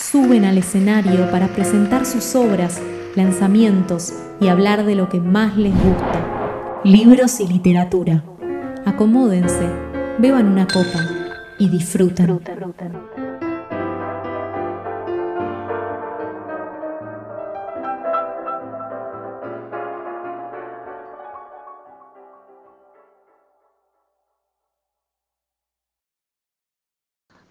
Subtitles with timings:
[0.00, 2.80] suben al escenario para presentar sus obras,
[3.14, 6.80] lanzamientos y hablar de lo que más les gusta.
[6.84, 8.24] Libros y literatura.
[8.86, 9.68] Acomódense,
[10.18, 11.06] beban una copa
[11.58, 12.40] y disfruten.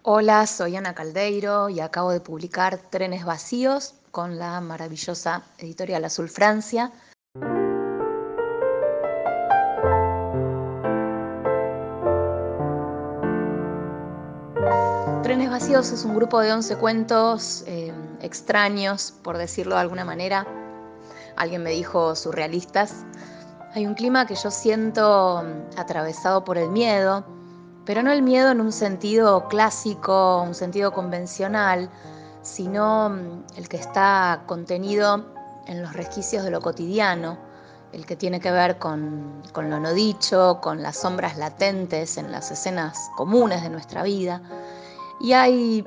[0.01, 6.29] Hola, soy Ana Caldeiro y acabo de publicar Trenes Vacíos con la maravillosa editorial Azul
[6.29, 6.93] Francia.
[15.21, 17.91] Trenes Vacíos es un grupo de 11 cuentos eh,
[18.21, 20.47] extraños, por decirlo de alguna manera.
[21.35, 23.03] Alguien me dijo surrealistas.
[23.73, 27.25] Hay un clima que yo siento mm, atravesado por el miedo,
[27.89, 31.89] pero no el miedo en un sentido clásico, un sentido convencional,
[32.43, 35.25] sino mm, el que está contenido
[35.65, 37.39] en los resquicios de lo cotidiano,
[37.91, 42.51] el que tiene que ver con, lo no dicho, con las sombras latentes en las
[42.51, 44.39] escenas comunes de nuestra vida.
[45.19, 45.83] Y hay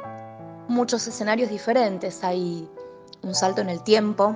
[0.67, 2.69] muchos escenarios diferentes, hay
[3.23, 4.35] un salto en el tiempo,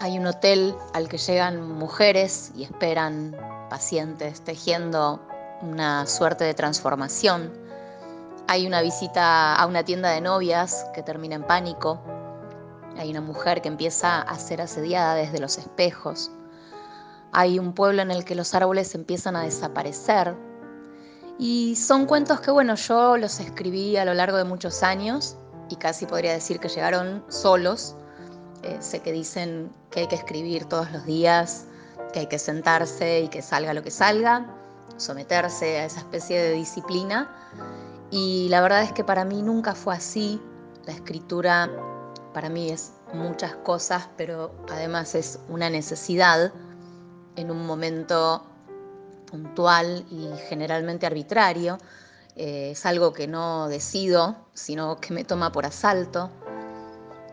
[0.00, 3.36] hay un hotel al que llegan mujeres y esperan
[3.70, 5.20] pacientes tejiendo
[5.64, 7.52] una suerte de transformación.
[8.46, 12.00] Hay una visita a una tienda de novias que termina en pánico.
[12.98, 16.30] Hay una mujer que empieza a ser asediada desde los espejos.
[17.32, 20.36] Hay un pueblo en el que los árboles empiezan a desaparecer.
[21.38, 25.36] Y son cuentos que, bueno, yo los escribí a lo largo de muchos años
[25.68, 27.96] y casi podría decir que llegaron solos.
[28.62, 31.66] Eh, sé que dicen que hay que escribir todos los días,
[32.12, 34.46] que hay que sentarse y que salga lo que salga
[34.96, 37.30] someterse a esa especie de disciplina.
[38.10, 40.40] Y la verdad es que para mí nunca fue así.
[40.86, 41.70] La escritura
[42.32, 46.52] para mí es muchas cosas, pero además es una necesidad
[47.36, 48.44] en un momento
[49.30, 51.78] puntual y generalmente arbitrario.
[52.36, 56.30] Eh, es algo que no decido, sino que me toma por asalto.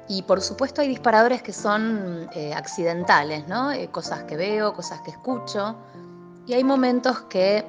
[0.08, 3.72] Y por supuesto hay disparadores que son eh, accidentales, ¿no?
[3.72, 5.76] Eh, cosas que veo, cosas que escucho,
[6.48, 7.66] y hay momentos que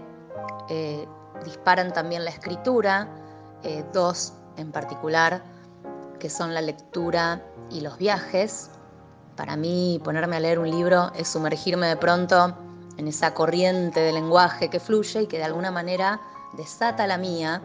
[0.69, 1.07] eh,
[1.45, 3.09] disparan también la escritura,
[3.63, 5.43] eh, dos en particular,
[6.19, 8.71] que son la lectura y los viajes.
[9.37, 12.57] Para mí ponerme a leer un libro es sumergirme de pronto
[12.97, 16.21] en esa corriente de lenguaje que fluye y que de alguna manera
[16.57, 17.63] desata la mía,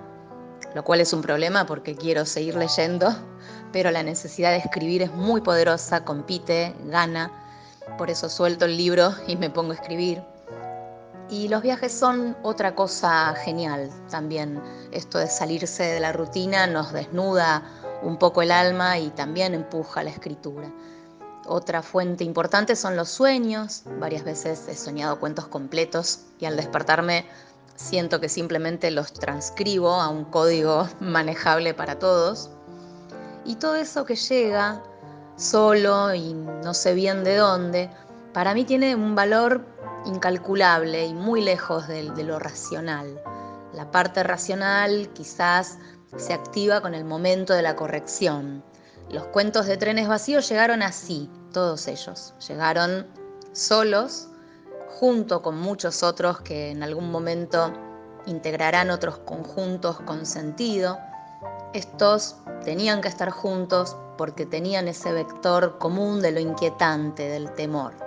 [0.74, 3.14] lo cual es un problema porque quiero seguir leyendo,
[3.72, 7.32] pero la necesidad de escribir es muy poderosa, compite, gana,
[7.98, 10.22] por eso suelto el libro y me pongo a escribir.
[11.30, 14.62] Y los viajes son otra cosa genial también.
[14.92, 17.64] Esto de salirse de la rutina nos desnuda
[18.02, 20.72] un poco el alma y también empuja la escritura.
[21.46, 23.84] Otra fuente importante son los sueños.
[24.00, 27.26] Varias veces he soñado cuentos completos y al despertarme
[27.76, 32.50] siento que simplemente los transcribo a un código manejable para todos.
[33.46, 34.82] Y todo eso que llega
[35.38, 37.90] solo y no sé bien de dónde,
[38.34, 39.66] para mí tiene un valor
[40.06, 43.22] incalculable y muy lejos de, lo racional.
[43.74, 45.78] La parte racional quizás
[46.16, 48.64] se activa con el momento de la corrección.
[49.10, 52.34] Los cuentos de trenes vacíos llegaron así, todos ellos.
[52.48, 53.08] Llegaron
[53.52, 54.30] solos,
[55.00, 57.74] junto con muchos otros que en algún momento
[58.26, 60.98] integrarán otros conjuntos con sentido.
[61.74, 68.07] Estos tenían que estar juntos porque tenían ese vector común de lo inquietante, del temor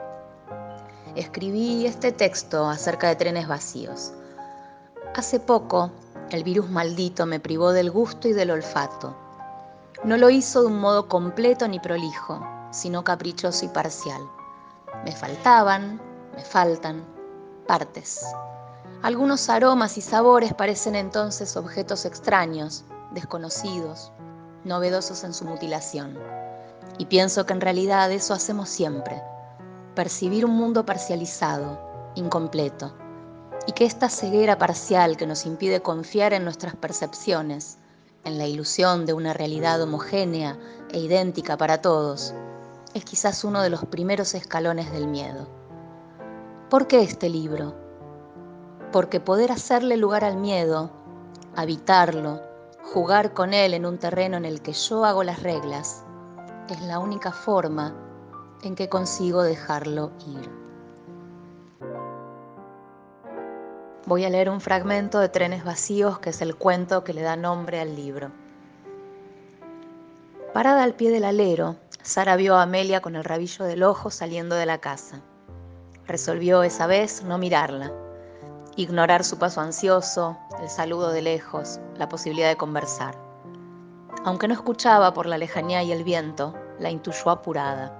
[1.17, 4.13] escribí este texto acerca de trenes vacíos.
[5.15, 5.91] Hace poco,
[6.31, 9.17] el virus maldito me privó del gusto y del olfato.
[10.05, 12.41] No lo hizo de un modo completo ni prolijo,
[12.71, 14.23] sino caprichoso y parcial.
[15.05, 16.01] Me faltaban,
[16.35, 17.05] me faltan,
[17.67, 18.25] partes.
[19.03, 24.13] Algunos aromas y sabores parecen entonces objetos extraños, desconocidos,
[24.65, 26.19] novedosos en su mutilación.
[26.99, 29.21] Y pienso que en realidad eso hacemos siempre
[30.01, 31.79] percibir un mundo parcializado,
[32.15, 32.91] incompleto,
[33.67, 37.77] y que esta ceguera parcial que nos impide confiar en nuestras percepciones,
[38.25, 40.57] en la ilusión de una realidad homogénea
[40.91, 42.33] e idéntica para todos,
[42.95, 45.47] es quizás uno de los primeros escalones del miedo.
[46.71, 47.75] ¿Por qué este libro?
[48.93, 50.91] Porque poder hacerle lugar al miedo,
[51.57, 52.41] habitarlo,
[52.83, 56.05] jugar con él en un terreno en el que yo hago las reglas,
[56.71, 58.10] es la única forma
[58.63, 60.51] en que consigo dejarlo ir.
[64.07, 67.37] Voy a leer un fragmento de Trenes Vacíos, que es el cuento que le da
[67.37, 68.31] nombre al libro.
[70.53, 74.57] Parada al pie del alero, Sara vio a Amelia con el rabillo del ojo saliendo
[74.57, 75.21] de la casa.
[76.07, 77.93] Resolvió esa vez no mirarla,
[78.75, 83.15] ignorar su paso ansioso, el saludo de lejos, la posibilidad de conversar.
[84.25, 88.00] Aunque no escuchaba por la lejanía y el viento, la intuyó apurada.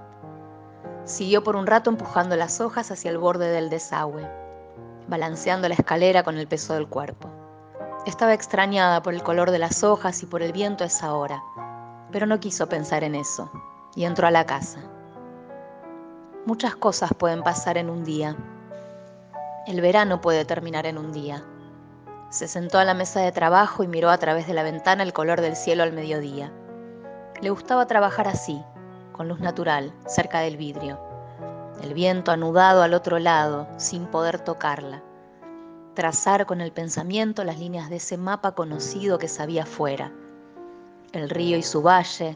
[1.05, 4.27] Siguió por un rato empujando las hojas hacia el borde del desagüe,
[5.07, 7.29] balanceando la escalera con el peso del cuerpo.
[8.05, 11.41] Estaba extrañada por el color de las hojas y por el viento a esa hora,
[12.11, 13.51] pero no quiso pensar en eso
[13.95, 14.79] y entró a la casa.
[16.45, 18.35] Muchas cosas pueden pasar en un día.
[19.67, 21.43] El verano puede terminar en un día.
[22.29, 25.13] Se sentó a la mesa de trabajo y miró a través de la ventana el
[25.13, 26.51] color del cielo al mediodía.
[27.41, 28.63] Le gustaba trabajar así,
[29.21, 30.99] con luz natural, cerca del vidrio.
[31.83, 35.03] El viento anudado al otro lado, sin poder tocarla.
[35.93, 40.11] Trazar con el pensamiento las líneas de ese mapa conocido que sabía fuera.
[41.11, 42.35] El río y su valle,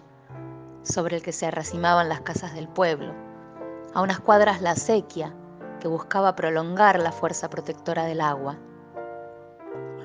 [0.84, 3.16] sobre el que se arracimaban las casas del pueblo.
[3.96, 5.34] A unas cuadras la acequia,
[5.80, 8.58] que buscaba prolongar la fuerza protectora del agua.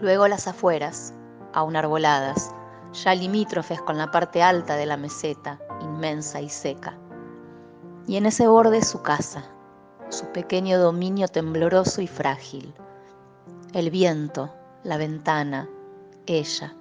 [0.00, 1.12] Luego las afueras,
[1.52, 2.54] aún arboladas,
[2.94, 6.96] ya limítrofes con la parte alta de la meseta, inmensa y seca.
[8.06, 9.44] Y en ese borde su casa,
[10.08, 12.74] su pequeño dominio tembloroso y frágil.
[13.72, 14.52] El viento,
[14.84, 15.68] la ventana,
[16.26, 16.74] ella.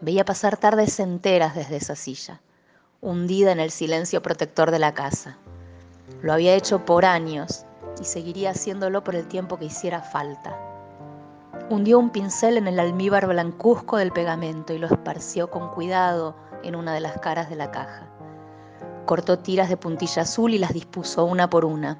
[0.00, 2.40] Veía pasar tardes enteras desde esa silla
[3.04, 5.36] hundida en el silencio protector de la casa.
[6.22, 7.66] Lo había hecho por años
[8.00, 10.58] y seguiría haciéndolo por el tiempo que hiciera falta.
[11.68, 16.34] Hundió un pincel en el almíbar blancuzco del pegamento y lo esparció con cuidado
[16.64, 18.08] en una de las caras de la caja.
[19.06, 21.98] Cortó tiras de puntilla azul y las dispuso una por una,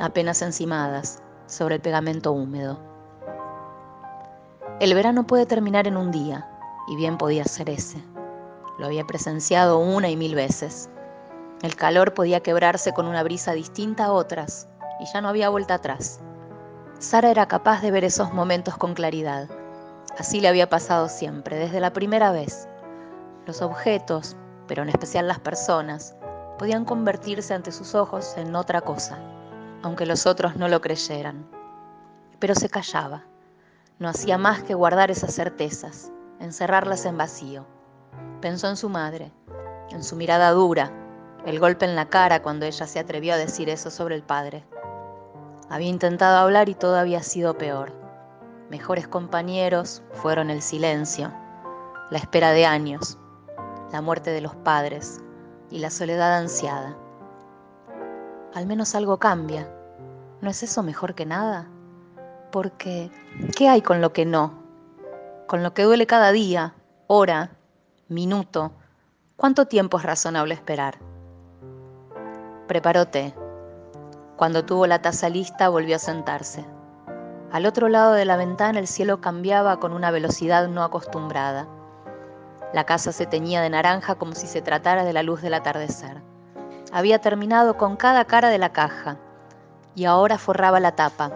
[0.00, 2.78] apenas encimadas, sobre el pegamento húmedo.
[4.80, 6.48] El verano puede terminar en un día,
[6.88, 8.02] y bien podía ser ese.
[8.78, 10.90] Lo había presenciado una y mil veces.
[11.62, 14.68] El calor podía quebrarse con una brisa distinta a otras,
[15.00, 16.20] y ya no había vuelta atrás.
[16.98, 19.48] Sara era capaz de ver esos momentos con claridad.
[20.18, 22.68] Así le había pasado siempre, desde la primera vez.
[23.46, 24.36] Los objetos,
[24.66, 26.14] pero en especial las personas,
[26.58, 29.18] podían convertirse ante sus ojos en otra cosa,
[29.82, 31.46] aunque los otros no lo creyeran.
[32.38, 33.24] Pero se callaba.
[33.98, 36.10] No hacía más que guardar esas certezas,
[36.40, 37.66] encerrarlas en vacío.
[38.40, 39.32] Pensó en su madre,
[39.90, 40.90] en su mirada dura,
[41.46, 44.64] el golpe en la cara cuando ella se atrevió a decir eso sobre el padre.
[45.68, 47.92] Había intentado hablar y todo había sido peor.
[48.70, 51.32] Mejores compañeros fueron el silencio,
[52.10, 53.18] la espera de años,
[53.94, 55.20] la muerte de los padres
[55.70, 56.96] y la soledad ansiada.
[58.52, 59.72] Al menos algo cambia.
[60.40, 61.68] ¿No es eso mejor que nada?
[62.50, 63.12] Porque,
[63.56, 64.52] ¿qué hay con lo que no?
[65.46, 66.74] Con lo que duele cada día,
[67.06, 67.52] hora,
[68.08, 68.72] minuto,
[69.36, 70.98] ¿cuánto tiempo es razonable esperar?
[72.66, 73.32] Preparó té.
[74.36, 76.66] Cuando tuvo la taza lista, volvió a sentarse.
[77.52, 81.68] Al otro lado de la ventana el cielo cambiaba con una velocidad no acostumbrada.
[82.74, 86.20] La casa se teñía de naranja como si se tratara de la luz del atardecer.
[86.92, 89.16] Había terminado con cada cara de la caja
[89.94, 91.30] y ahora forraba la tapa.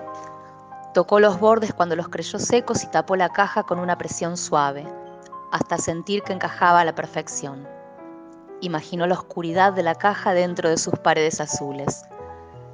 [0.95, 4.85] Tocó los bordes cuando los creyó secos y tapó la caja con una presión suave
[5.53, 7.69] hasta sentir que encajaba a la perfección.
[8.61, 12.05] Imaginó la oscuridad de la caja dentro de sus paredes azules.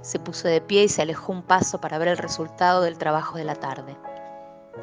[0.01, 3.37] Se puso de pie y se alejó un paso para ver el resultado del trabajo
[3.37, 3.95] de la tarde.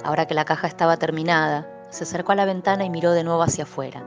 [0.04, 3.44] Ahora que la caja estaba terminada, se acercó a la ventana y miró de nuevo
[3.44, 4.04] hacia afuera.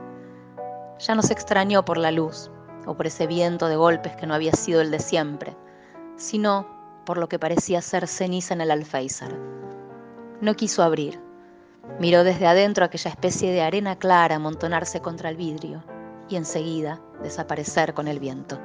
[0.99, 2.51] Ya no se extrañó por la luz
[2.85, 5.55] o por ese viento de golpes que no había sido el de siempre,
[6.17, 6.67] sino
[7.05, 9.33] por lo que parecía ser ceniza en el alféizar.
[10.41, 11.21] No quiso abrir,
[11.99, 15.83] Miró desde adentro aquella especie de arena clara amontonarse contra el vidrio
[16.27, 18.59] y enseguida desaparecer con el viento.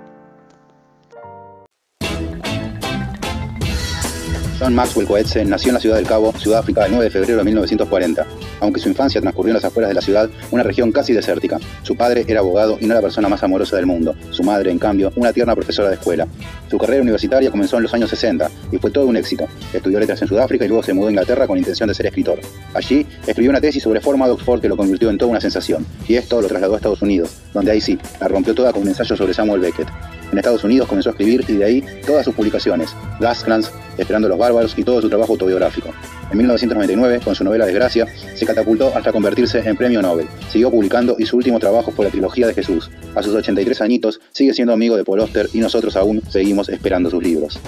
[4.61, 7.45] John Maxwell Coetzee nació en la ciudad del Cabo, Sudáfrica, el 9 de febrero de
[7.45, 8.27] 1940.
[8.61, 11.59] Aunque su infancia transcurrió en las afueras de la ciudad, una región casi desértica.
[11.83, 14.15] Su padre era abogado y no la persona más amorosa del mundo.
[14.31, 16.27] Su madre, en cambio, una tierna profesora de escuela.
[16.71, 19.47] Su carrera universitaria comenzó en los años 60 y fue todo un éxito.
[19.73, 22.39] Estudió letras en Sudáfrica y luego se mudó a Inglaterra con intención de ser escritor.
[22.75, 25.87] Allí escribió una tesis sobre forma de Oxford que lo convirtió en toda una sensación.
[26.07, 28.89] Y esto lo trasladó a Estados Unidos, donde ahí sí, la rompió toda con un
[28.89, 29.89] ensayo sobre Samuel Beckett.
[30.33, 34.39] En Estados Unidos comenzó a escribir y de ahí todas sus publicaciones, Gascrans, Esperando los
[34.39, 35.91] Bárbaros y todo su trabajo autobiográfico.
[36.31, 40.27] En 1999, con su novela Desgracia, se catapultó hasta convertirse en premio Nobel.
[40.49, 42.91] Siguió publicando y su último trabajo fue la trilogía de Jesús.
[43.15, 47.11] A sus 83 añitos, sigue siendo amigo de Paul Oster y nosotros aún seguimos esperando
[47.11, 47.61] sus libros.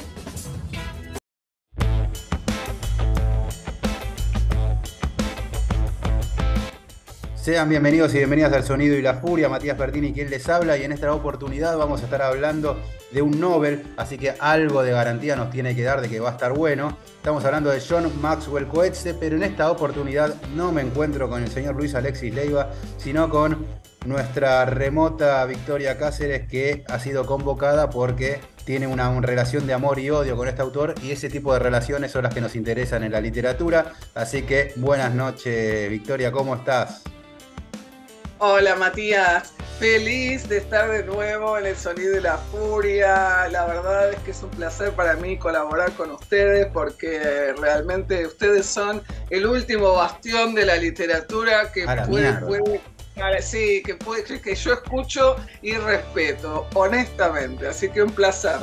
[7.42, 10.84] Sean bienvenidos y bienvenidas al Sonido y la Furia, Matías Bertini quien les habla y
[10.84, 12.80] en esta oportunidad vamos a estar hablando
[13.10, 16.28] de un Nobel, así que algo de garantía nos tiene que dar de que va
[16.28, 16.96] a estar bueno.
[17.16, 21.50] Estamos hablando de John Maxwell Coetze, pero en esta oportunidad no me encuentro con el
[21.50, 23.66] señor Luis Alexis Leiva, sino con
[24.06, 30.10] nuestra remota Victoria Cáceres que ha sido convocada porque tiene una, relación de amor y
[30.10, 33.10] odio con este autor y ese tipo de relaciones son las que nos interesan en
[33.10, 33.94] la literatura.
[34.14, 37.02] Así que buenas noches Victoria, ¿cómo estás?
[38.44, 43.48] Hola Matías, feliz de estar de nuevo en el Sonido de la Furia.
[43.48, 48.66] La verdad es que es un placer para mí colaborar con ustedes porque realmente ustedes
[48.66, 52.80] son el último bastión de la literatura que puede,
[53.42, 57.68] sí, que, puede, que yo escucho y respeto, honestamente.
[57.68, 58.58] Así que un placer.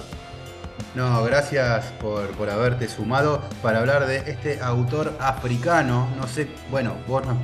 [0.94, 6.14] No, gracias por, por, haberte sumado para hablar de este autor africano.
[6.18, 7.38] No sé, bueno, vos no,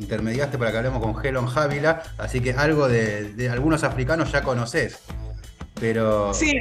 [0.00, 4.98] intermediaste para que hablemos con Helon Javila, así que algo de, algunos africanos ya conoces.
[5.78, 6.34] Pero.
[6.34, 6.60] Sí.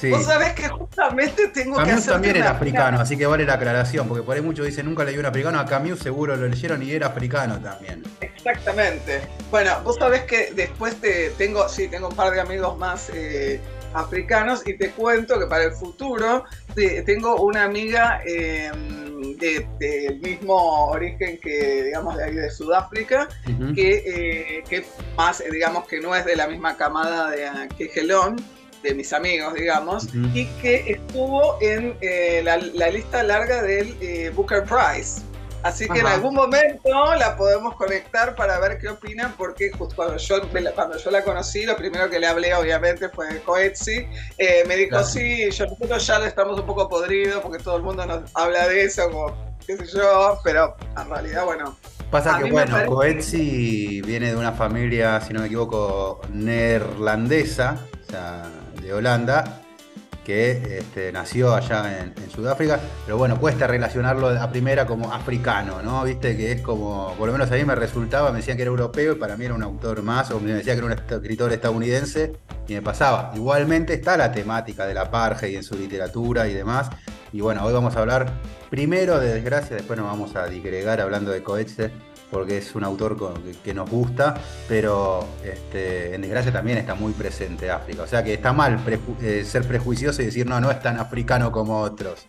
[0.00, 0.10] sí.
[0.10, 2.12] Vos sabés que justamente tengo Camus que hacer.
[2.12, 5.18] también era africano, así que vale la aclaración, porque por ahí muchos dicen nunca leí
[5.18, 8.02] un africano, a Camus seguro lo leyeron y era africano también.
[8.20, 9.20] Exactamente.
[9.50, 13.60] Bueno, vos sabés que después te tengo, sí, tengo un par de amigos más eh,
[13.94, 18.20] africanos y te cuento que para el futuro tengo una amiga.
[18.26, 18.70] Eh,
[19.38, 23.28] del mismo origen que, digamos, de ahí de Sudáfrica,
[23.74, 24.84] que, eh,
[25.16, 28.36] más, eh, digamos, que no es de la misma camada de, que Gelón,
[28.82, 32.58] de mis amigos, digamos, y que estuvo en eh, la,
[32.90, 35.22] lista larga del Booker Prize.
[35.62, 40.16] Así que en algún momento la podemos conectar para ver qué opinan, porque justo cuando
[40.16, 40.36] yo,
[40.74, 44.06] cuando yo la conocí, lo primero que le hablé obviamente fue de Coetzi.
[44.38, 48.06] Eh, me dijo, sí, yo, nosotros ya estamos un poco podridos porque todo el mundo
[48.06, 51.76] nos habla de eso, como qué sé yo, pero en realidad, bueno.
[52.10, 58.46] Pasa que, bueno, Coetzi viene de una familia, si no me equivoco, neerlandesa, o sea,
[58.80, 59.60] de Holanda,
[60.28, 66.04] que este, nació allá en, Sudáfrica, pero bueno, cuesta relacionarlo a primera como africano, ¿no?
[66.04, 68.70] Viste que es como, por lo menos a mí me resultaba, me decían que era
[68.70, 71.50] europeo y para mí era un autor más, o me decía que era un escritor
[71.50, 72.34] estadounidense
[72.68, 73.32] y me pasaba.
[73.34, 76.90] Igualmente está la temática de la parge y en su literatura y demás,
[77.32, 78.30] y bueno, hoy vamos a hablar
[78.68, 81.90] primero de Desgracia, después nos vamos a digregar hablando de Coetze
[82.30, 83.16] porque es un autor
[83.64, 84.34] que, nos gusta,
[84.68, 88.02] pero este, en desgracia también está muy presente África.
[88.02, 88.80] O sea que está mal
[89.22, 92.26] eh, ser prejuicioso y decir, no, no es tan africano como otros.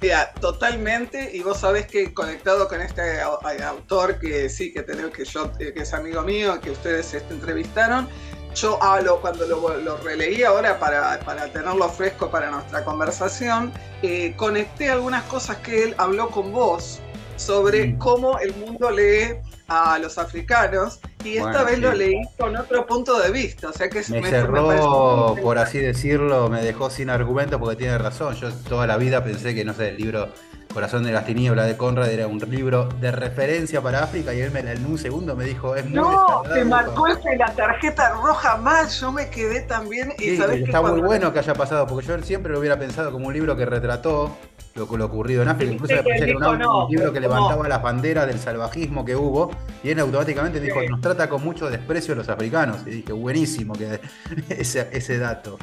[0.00, 5.24] Mira, totalmente, y vos sabés que conectado con este autor que sí, que tengo, que
[5.24, 8.06] yo, eh, que es amigo mío, que ustedes este, entrevistaron,
[8.54, 11.18] yo hablo cuando lo, releí ahora para,
[11.50, 13.72] tenerlo fresco para nuestra conversación,
[14.02, 17.00] eh, conecté algunas cosas que él habló con vos
[17.36, 17.98] sobre mm.
[17.98, 19.36] cómo el mundo lee
[19.68, 23.88] a los africanos y esta vez lo leí con otro punto de vista, o sea
[23.88, 28.34] que me, cerró, por así decirlo, me dejó sin argumento porque tiene razón.
[28.34, 30.28] Yo toda la vida pensé que no sé el libro
[30.74, 34.50] Corazón de las Tinieblas de Conrad era un libro de referencia para África y él
[34.50, 39.00] me, en un segundo me dijo, es muy No, te marcó la tarjeta roja más,
[39.00, 42.58] yo me quedé también y Está muy bueno que haya pasado, porque yo siempre lo
[42.58, 44.36] hubiera pensado como un libro que retrató
[44.74, 47.82] lo, lo ocurrido en África, incluso me parece que era un, libro que levantaba las
[47.82, 49.50] banderas del salvajismo que hubo,
[49.82, 53.74] y él automáticamente dijo, nos trata con mucho desprecio a los africanos, y dije, buenísimo
[53.74, 54.00] que
[54.48, 55.58] ese, ese dato.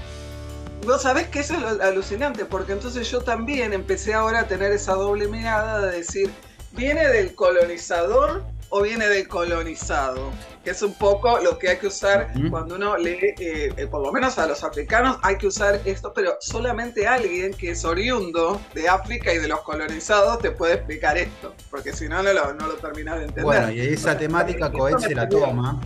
[0.86, 4.94] Vos sabés que eso es alucinante, porque entonces yo también empecé ahora a tener esa
[4.94, 6.32] doble mirada de decir,
[6.72, 10.32] ¿viene del colonizador o viene del colonizado?
[10.64, 14.02] Que es un poco lo que hay que usar cuando uno lee, eh, eh, por
[14.02, 18.60] lo menos a los africanos, hay que usar esto, pero solamente alguien que es oriundo
[18.74, 22.54] de África y de los colonizados te puede explicar esto, porque si no, no lo,
[22.54, 23.44] no lo terminas de entender.
[23.44, 25.80] Bueno, y esa temática Coet se la toma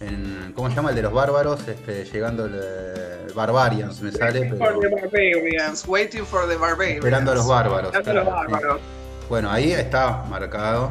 [0.00, 0.90] en, ¿cómo se llama?
[0.90, 4.40] El de los bárbaros, este, llegando el Barbarians, me sale.
[4.40, 6.98] Waiting for the barbarians, waiting for the barbarians.
[6.98, 7.92] Esperando a los bárbaros.
[9.28, 10.90] Bueno, ahí está marcado,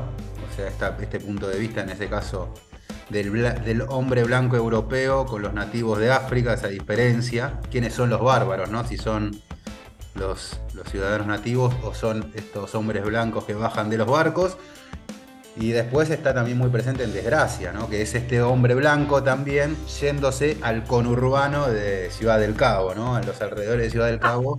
[0.58, 2.54] sea, este punto de vista, en ese caso,
[3.10, 7.60] del, hombre blanco europeo con los nativos de África, esa diferencia.
[7.72, 8.86] ¿Quiénes son los bárbaros, no?
[8.86, 9.40] Si son
[10.16, 14.58] los, los ciudadanos nativos o son estos hombres blancos que bajan de los barcos
[15.56, 17.88] Y después está también muy presente en Desgracia, ¿no?
[17.88, 23.16] que es este hombre blanco también yéndose al conurbano de Ciudad del Cabo, ¿no?
[23.16, 24.58] a los alrededores de Ciudad del Cabo.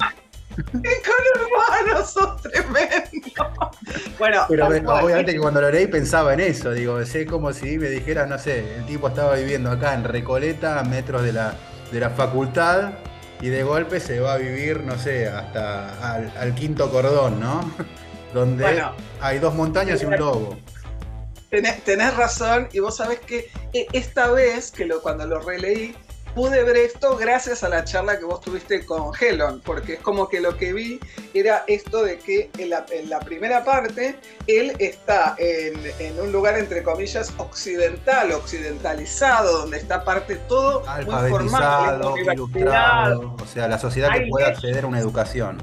[0.66, 2.04] ¡Qué conurbano!
[2.04, 3.70] ¡Sos tremendo!
[4.18, 7.88] Bueno, pero obviamente que cuando lo leí pensaba en eso, digo, sé como si me
[7.88, 11.54] dijeras, no sé, el tipo estaba viviendo acá en Recoleta, a metros de la,
[11.92, 12.94] de la facultad,
[13.40, 17.72] y de golpe se va a vivir, no sé, hasta al, quinto cordón, ¿no?
[18.34, 18.82] Donde
[19.20, 20.58] hay dos montañas y un lobo.
[21.50, 25.94] Tenés, razón, y vos sabés que eh, esta vez, que lo, cuando lo releí,
[26.38, 30.28] pude ver esto gracias a la charla que vos tuviste con Helon, porque es como
[30.28, 31.00] que lo que vi
[31.34, 37.34] era esto de que en la, primera parte él está en, un lugar entre comillas
[37.38, 44.46] occidental, occidentalizado, donde está parte todo muy formal, ilustrado, o sea, la sociedad que pueda
[44.46, 45.60] acceder a una educación.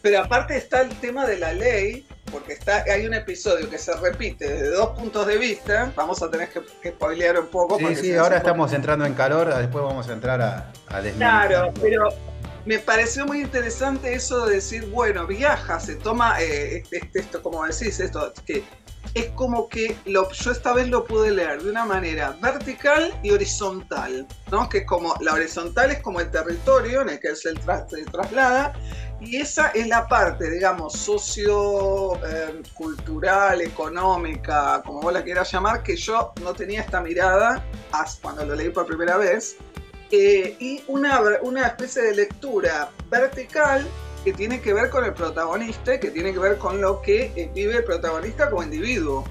[0.00, 3.94] Pero aparte está el tema de la ley, porque está, hay un episodio que se
[3.94, 5.92] repite desde dos puntos de vista.
[5.94, 7.78] Vamos a tener que, que spoilear un poco.
[7.78, 12.08] Sí, sí, ahora estamos entrando en calor, después vamos a entrar a, a Claro, pero
[12.64, 17.40] me pareció muy interesante eso de decir, bueno, viaja, se toma, eh, este, este, esto,
[17.40, 18.64] como decís, esto, que
[19.14, 23.30] es como que lo, yo esta vez lo pude leer de una manera vertical y
[23.30, 24.68] horizontal, ¿no?
[24.68, 28.72] Que es como, la horizontal es como el territorio en el que él se, traslada,
[29.20, 32.62] y esa es la parte, digamos, socio, eh,
[33.60, 37.64] económica, como vos la quieras llamar, que yo no tenía esta mirada
[38.20, 39.56] cuando lo leí por primera vez,
[40.10, 43.86] eh, y una, una especie de lectura vertical
[44.24, 47.50] que tiene que ver con el protagonista, que tiene que ver con lo que eh,
[47.54, 49.24] vive el protagonista como individuo,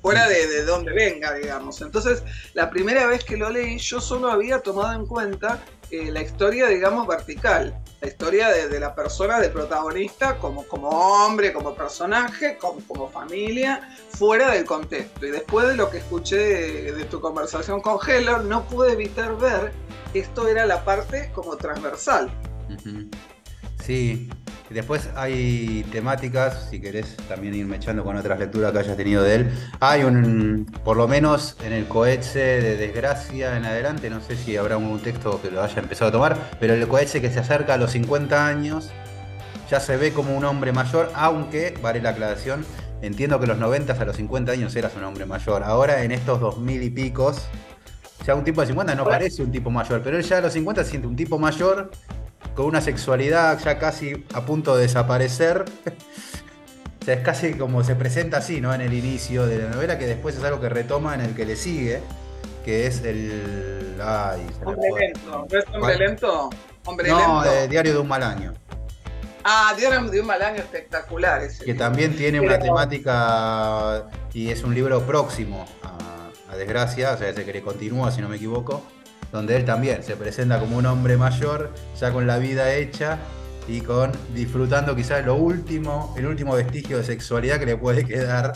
[0.00, 1.80] fuera de, de donde venga, digamos.
[1.82, 2.22] Entonces,
[2.54, 6.66] la primera vez que lo leí, yo solo había tomado en cuenta eh, la historia,
[6.66, 13.08] digamos, vertical, la historia de, la persona, del protagonista, como, como hombre, como personaje, como,
[13.08, 15.26] familia, fuera del contexto.
[15.26, 16.36] Y después de lo que escuché
[16.92, 19.72] de, tu conversación con Heller, no pude evitar ver
[20.12, 22.30] que esto era la parte como transversal.
[23.82, 24.28] Sí,
[24.74, 29.34] después hay temáticas, si querés también irme echando con otras lecturas que hayas tenido de
[29.34, 29.50] él.
[29.80, 34.56] Hay un, por lo menos en el Coetze de Desgracia en adelante, no sé si
[34.56, 37.74] habrá un texto que lo haya empezado a tomar, pero el Coetze que se acerca
[37.74, 38.90] a los 50 años
[39.70, 42.64] ya se ve como un hombre mayor, aunque, vale la aclaración,
[43.02, 45.62] entiendo que los 90 a los 50 años eras un hombre mayor.
[45.62, 47.46] Ahora en estos 2000 y picos,
[48.26, 50.52] ya un tipo de 50 no parece un tipo mayor, pero él ya a los
[50.52, 51.90] 50 se siente un tipo mayor
[52.54, 55.64] con una sexualidad ya casi a punto de desaparecer.
[57.00, 58.74] o sea, es casi como se presenta así, ¿no?
[58.74, 61.46] En el inicio de la novela, que después es algo que retoma en el que
[61.46, 62.00] le sigue,
[62.64, 63.96] que es el.
[64.02, 65.46] Ay, hombre lento.
[65.50, 66.50] ¿No es hombre lento?
[66.84, 68.54] Hombre no, Diario de un mal año.
[69.44, 71.64] Ah, Diario de un mal año espectacular ese.
[71.64, 77.28] Que también tiene una temática y es un libro próximo a, a Desgracia, o sea,
[77.28, 78.82] ese que le continúa, si no me equivoco
[79.32, 83.18] donde él también se presenta como un hombre mayor, ya con la vida hecha
[83.66, 88.52] y con disfrutando quizás lo último, el último vestigio de sexualidad que le puede quedar.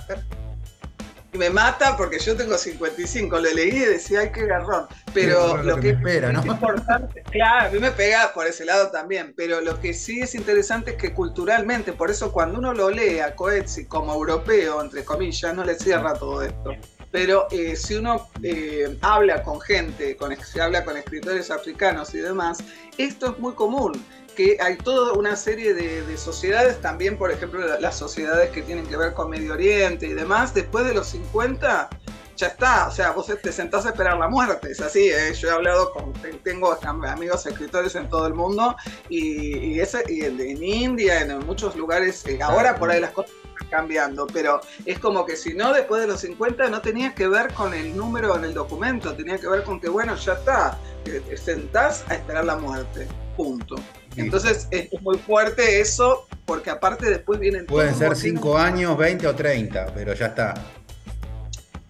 [1.35, 4.87] Y me mata porque yo tengo 55, lo leí y decía, ay, qué garrón.
[5.15, 9.33] Pero lo, que, espera, es importante, claro, a mí me pega por ese lado también,
[9.35, 13.21] pero lo que sí es interesante es que culturalmente, por eso cuando uno lo lee
[13.21, 16.77] a Coetzee como europeo, entre comillas, no le cierra todo esto
[17.13, 22.19] pero eh, si uno eh, habla con gente, con, se habla con escritores africanos y
[22.19, 22.65] demás,
[22.97, 23.93] esto es muy común,
[24.35, 28.97] que hay toda una serie de, sociedades, también por ejemplo las sociedades que tienen que
[28.97, 31.91] ver con Medio Oriente y demás, después de los 50
[32.35, 35.35] ya está, o sea, vos te sentás a esperar la muerte, es así, ¿eh?
[35.35, 38.75] yo he hablado con, tengo amigos escritores en todo el mundo
[39.11, 43.33] y, ese, y en India, en muchos lugares, ahora por ahí las cosas
[43.71, 47.53] cambiando, pero es como que si no, después de los 50 no tenía que ver
[47.55, 51.37] con el número en el documento, tenía que ver con que, bueno, ya está, te
[51.37, 53.77] sentás a esperar la muerte, punto.
[54.17, 57.67] Entonces es muy fuerte eso, porque aparte después vienen...
[57.67, 60.55] Pueden ser 5 años, 20 o 30, pero ya está.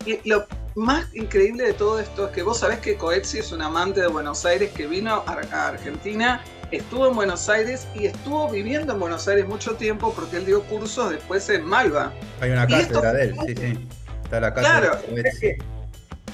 [0.05, 3.62] Y lo más increíble de todo esto es que vos sabés que Coetzee es un
[3.62, 6.42] amante de Buenos Aires que vino a Argentina
[6.73, 10.63] estuvo en Buenos Aires y estuvo viviendo en Buenos Aires mucho tiempo porque él dio
[10.65, 12.13] cursos después en Malva.
[12.41, 13.89] Hay una cátedra de él, sí, sí.
[14.25, 15.01] Está la cátedra.
[15.01, 15.73] Claro,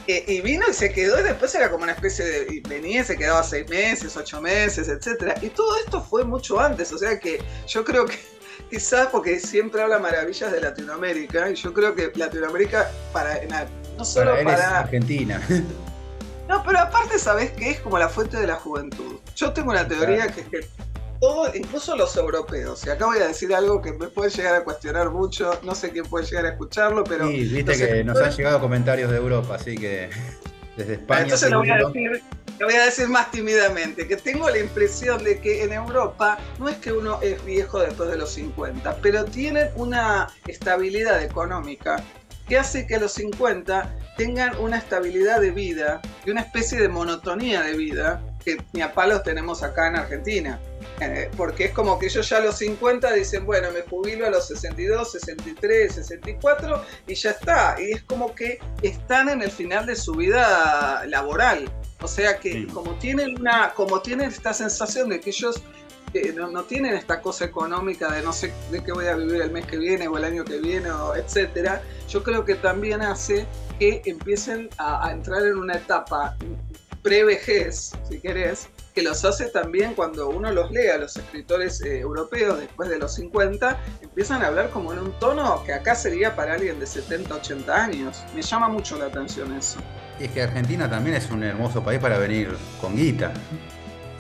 [0.09, 2.63] y vino y se quedó y después era como una especie de...
[2.67, 5.39] venía y se quedaba seis meses, ocho meses, etc.
[5.43, 8.19] Y todo esto fue mucho antes, o sea que yo creo que
[8.71, 13.39] quizás porque siempre habla maravillas de Latinoamérica y yo creo que Latinoamérica para
[13.99, 15.43] no solo para, para Argentina
[16.49, 19.21] no pero aparte sabes que es como la fuente de la juventud.
[19.37, 20.61] Yo tengo una teoría que es que
[21.21, 22.87] todo, incluso los europeos.
[22.87, 25.91] Y acá voy a decir algo que me puede llegar a cuestionar mucho, no sé
[25.91, 27.29] quién puede llegar a escucharlo, pero...
[27.29, 30.11] Sí, viste que nos han llegado comentarios de Europa, así que
[30.77, 31.23] desde España...
[31.23, 32.23] Entonces lo voy, a decir,
[32.59, 36.69] lo voy a decir más tímidamente, que tengo la impresión de que en Europa no
[36.69, 42.03] es que uno es viejo después de los 50, pero tienen una estabilidad económica
[42.49, 46.89] que hace que a los 50 tengan una estabilidad de vida y una especie de
[46.89, 50.61] monotonía de vida que ni a palos tenemos acá en Argentina.
[51.01, 54.31] Eh, porque es como que ellos ya a los 50 dicen, bueno, me jubilo a
[54.31, 57.77] los 62, 63, 64 y ya está.
[57.79, 61.71] Y es como que están en el final de su vida laboral.
[62.01, 65.63] O sea que como tienen una, como tienen esta sensación de que ellos
[66.15, 69.51] eh, no, tienen esta cosa económica de no sé de qué voy a vivir el
[69.51, 73.47] mes que viene o el año que viene, o etcétera, yo creo que también hace
[73.79, 76.37] que empiecen a, entrar en una etapa
[77.03, 82.01] pre-vejez, si querés, que los hace también cuando uno los lee a los escritores eh,
[82.01, 86.35] europeos después de los 50, empiezan a hablar como en un tono que acá sería
[86.35, 88.25] para alguien de 70, 80 años.
[88.35, 89.79] Me llama mucho la atención eso.
[90.19, 93.33] Y es que Argentina también es un hermoso país para venir con guita.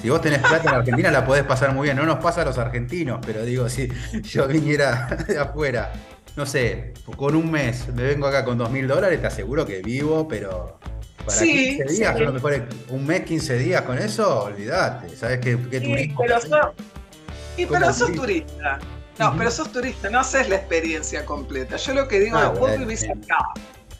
[0.00, 1.96] Si vos tenés plata en Argentina la podés pasar muy bien.
[1.96, 3.88] No nos pasa a los argentinos, pero digo, si
[4.22, 5.92] yo viniera de afuera,
[6.36, 9.82] no sé, con un mes me vengo acá con dos mil dólares, te aseguro que
[9.82, 10.78] vivo, pero
[11.26, 15.14] para 15 días, a lo mejor un mes, 15 días con eso, olvídate.
[15.16, 16.20] ¿Sabes qué, qué turismo?
[16.20, 16.74] Pero
[17.56, 18.78] y pero sos turista.
[19.18, 21.76] No, pero sos turista, no haces la experiencia completa.
[21.76, 23.38] Yo lo que digo ah, es, vos vivís acá.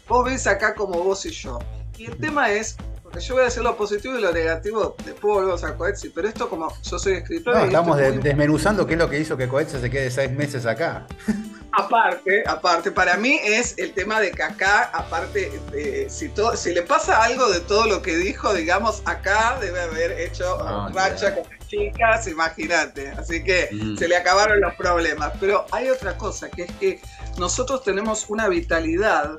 [0.07, 1.59] Vos vivís acá como vos y yo.
[1.97, 2.77] Y el tema es,
[3.09, 6.27] porque yo voy a decir lo positivo y lo negativo, después volvemos a Coetzi, pero
[6.27, 7.55] esto como yo soy escritor...
[7.55, 11.07] No, estamos desmenuzando qué es lo que hizo que Coetzi se quede seis meses acá.
[11.71, 15.51] Aparte, aparte, para mí es el tema de que acá, aparte,
[16.09, 20.19] si, todo, si le pasa algo de todo lo que dijo, digamos, acá debe haber
[20.19, 23.09] hecho ah, racha con las chicas, imagínate.
[23.09, 23.97] Así que mm.
[23.97, 25.31] se le acabaron los problemas.
[25.39, 27.01] Pero hay otra cosa, que es que
[27.37, 29.37] nosotros tenemos una vitalidad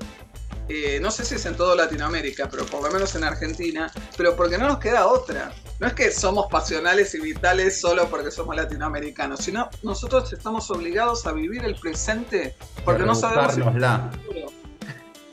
[0.73, 4.37] eh, no sé si es en toda Latinoamérica, pero por lo menos en Argentina, pero
[4.37, 5.53] porque no nos queda otra.
[5.81, 11.27] No es que somos pasionales y vitales solo porque somos latinoamericanos, sino nosotros estamos obligados
[11.27, 12.55] a vivir el presente
[12.85, 13.57] porque no sabemos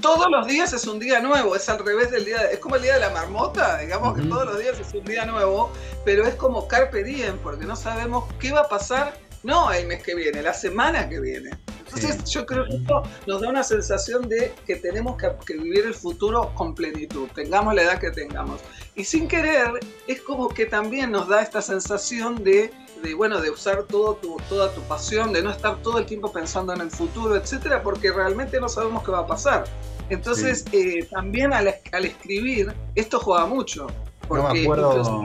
[0.02, 2.84] todos los días es un día nuevo, es al revés del día, es como el
[2.84, 5.72] día de la marmota, digamos que todos los días es un día nuevo,
[6.06, 10.04] pero es como carpe diem, porque no sabemos qué va a pasar, no el mes
[10.04, 11.52] que viene, la semana que viene.
[11.88, 15.94] Entonces yo creo que esto nos da una sensación de que tenemos que, vivir el
[15.94, 18.60] futuro con plenitud, tengamos la edad que tengamos.
[18.96, 19.72] Y sin querer,
[20.08, 22.72] es como que también nos da esta sensación de,
[23.16, 26.74] bueno, de usar todo tu, toda tu pasión, de no estar todo el tiempo pensando
[26.74, 29.66] en el futuro, etcétera, porque realmente no sabemos qué va a pasar.
[30.10, 33.88] Entonces, eh, también al, escribir, esto juega mucho.
[34.28, 35.24] Porque no me acuerdo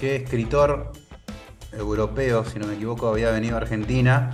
[0.00, 0.92] qué escritor
[1.72, 4.30] europeo, si no me equivoco, había venido a Argentina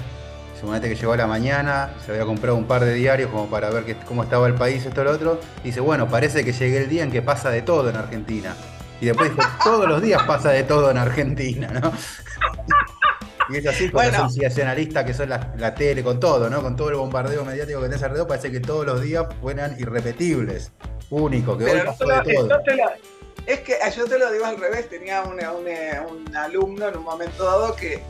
[0.60, 3.68] Suponete que llegó a la mañana, se había comprado un par de diarios como para
[3.70, 5.40] ver cómo estaba el país, esto, lo otro.
[5.62, 8.54] Y dice, bueno, parece que llegué el día en que pasa de todo en Argentina.
[9.00, 11.92] Y después dijo, todos los días pasa de todo en Argentina, ¿no?
[13.48, 16.62] y es así con los sensacionalistas que son la, tele, con todo, ¿no?
[16.62, 20.72] Con todo el bombardeo mediático que tenés alrededor, parece que todos los días fueran irrepetibles,
[21.10, 22.48] únicos, que hoy pasó de todo.
[23.46, 25.38] Es que yo te lo digo al revés, tenía un
[26.34, 28.02] alumno en un momento dado que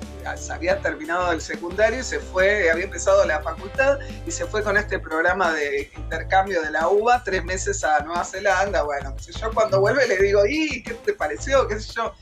[0.50, 4.76] había terminado el secundario y se fue, había empezado la facultad y se fue con
[4.76, 8.82] este programa de intercambio de la UBA tres meses a Nueva Zelanda.
[8.82, 11.66] Bueno, yo cuando vuelve le digo, ¿y qué te pareció?
[11.68, 12.14] ¿Qué sé yo?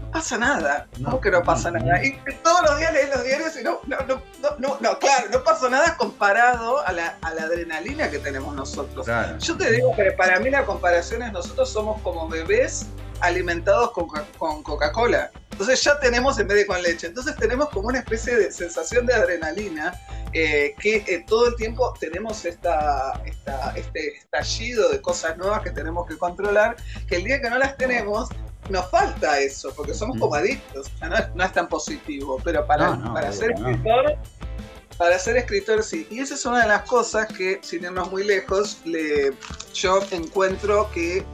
[0.00, 0.88] No pasa nada.
[1.04, 2.02] ¿Cómo que no pasa nada?
[2.02, 4.22] Y todos los días lees los diarios y no, no, no,
[4.58, 9.06] no, no, claro, no pasó nada comparado a la, a la adrenalina que tenemos nosotros.
[9.40, 12.86] Yo te digo que para mí la comparación es nosotros somos como bebés
[13.20, 15.30] alimentados con, con Coca-Cola.
[15.58, 17.08] Entonces ya tenemos en vez de con leche.
[17.08, 19.92] Entonces tenemos como una especie de sensación de adrenalina
[20.32, 23.20] eh, que eh, todo el tiempo tenemos esta,
[23.74, 26.76] este estallido de cosas nuevas que tenemos que controlar,
[27.08, 28.28] que el día que no las tenemos
[28.70, 30.20] nos falta eso, porque somos mm.
[30.20, 30.92] como adictos,
[31.34, 34.16] no, es, tan positivo, pero para, para ser escritor,
[34.96, 36.06] para ser escritor sí.
[36.08, 39.32] Y esa es una de las cosas que, sin irnos muy lejos, le,
[39.74, 41.24] yo encuentro que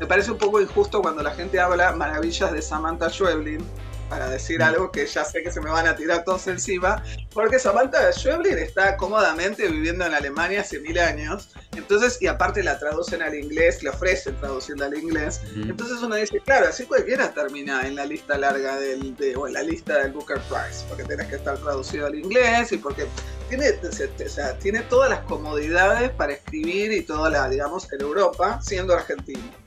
[0.00, 3.64] me parece un poco injusto cuando la gente habla maravillas de Samantha Schweblin,
[4.08, 4.62] para decir mm.
[4.62, 7.02] algo que ya sé que se me van a tirar todos encima,
[7.32, 12.78] porque Samantha Schweblin está cómodamente viviendo en Alemania hace mil años, entonces, y aparte la
[12.78, 17.86] traducen al inglés, le ofrecen traduciendo al inglés, entonces uno dice, claro, así cualquiera termina
[17.86, 21.36] en la lista larga del, o en la lista del Booker Prize, porque tienes que
[21.36, 23.06] estar traducido al inglés y porque
[23.48, 28.60] tiene, o sea, tiene todas las comodidades para escribir y toda la, digamos, en Europa,
[28.62, 29.63] siendo argentino.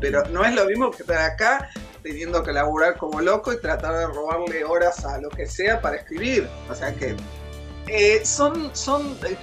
[0.00, 1.70] Pero no es lo mismo que estar acá
[2.02, 5.96] teniendo que laburar como loco y tratar de robarle horas a lo que sea para
[5.96, 6.48] escribir.
[6.70, 7.16] O sea que
[7.88, 9.36] eh, son, son eh,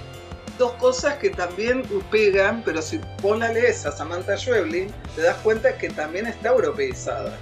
[0.58, 5.36] dos cosas que también pegan, pero si vos la lees a Samantha Schweblin, te das
[5.38, 7.36] cuenta que también está europeizada.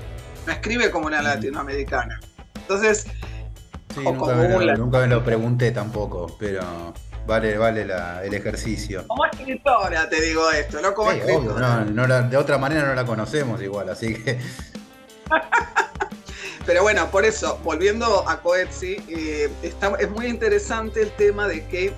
[0.47, 2.19] No escribe como una latinoamericana.
[2.55, 3.07] Entonces,
[3.97, 6.63] nunca, me lo, pregunté tampoco, pero
[7.27, 9.07] vale, vale el ejercicio.
[9.07, 11.85] Como escritora te digo esto, no como escritora.
[11.85, 14.39] de otra manera no la conocemos igual, así que...
[16.67, 21.93] Pero bueno, por eso, volviendo a Coetzee, eh, es muy interesante el tema de que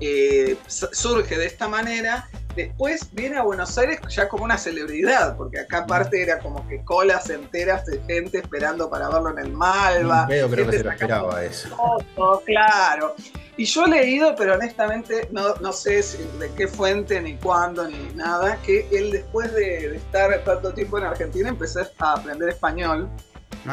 [0.00, 2.28] eh, surge de esta manera.
[2.58, 6.82] Después viene a Buenos Aires ya como una celebridad, porque acá aparte era como que
[6.82, 10.26] colas enteras de gente esperando para verlo en el Malva.
[10.26, 11.68] creo que se esperaba eso.
[12.44, 13.14] claro.
[13.56, 16.02] Y yo he leído, pero honestamente no, no sé
[16.40, 21.04] de qué fuente, ni cuándo, ni nada, que él después de, estar tanto tiempo en
[21.04, 23.08] Argentina empezó a aprender español.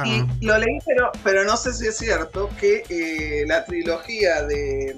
[0.06, 4.95] Y lo leí, pero, pero no sé si es cierto que eh, la trilogía de,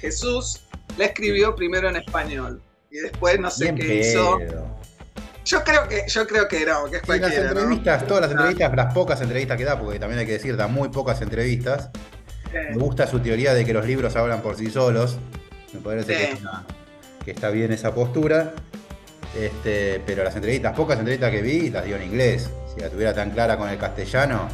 [0.00, 0.60] Jesús
[0.96, 4.38] la escribió primero en español y después no sé qué hizo.
[5.44, 8.92] Yo creo que, yo creo que no, que es las entrevistas, todas las entrevistas, las
[8.92, 11.88] pocas entrevistas que da, porque también hay que decir, da muy pocas entrevistas.
[12.52, 15.18] Me gusta su teoría de que los libros hablan por sí solos.
[15.72, 16.36] Me parece
[17.24, 18.52] que, está bien esa postura.
[19.38, 22.50] Este, pero las entrevistas, pocas entrevistas que vi, las dio en inglés.
[22.74, 24.48] Si la tuviera tan clara con el castellano,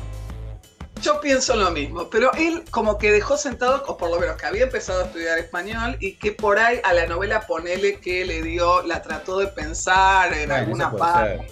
[1.05, 4.47] yo pienso lo mismo, pero él como que dejó sentado, o por lo menos que
[4.47, 8.43] había empezado a estudiar español y que por ahí a la novela ponele que le
[8.43, 11.47] dio, la trató de pensar en alguna parte.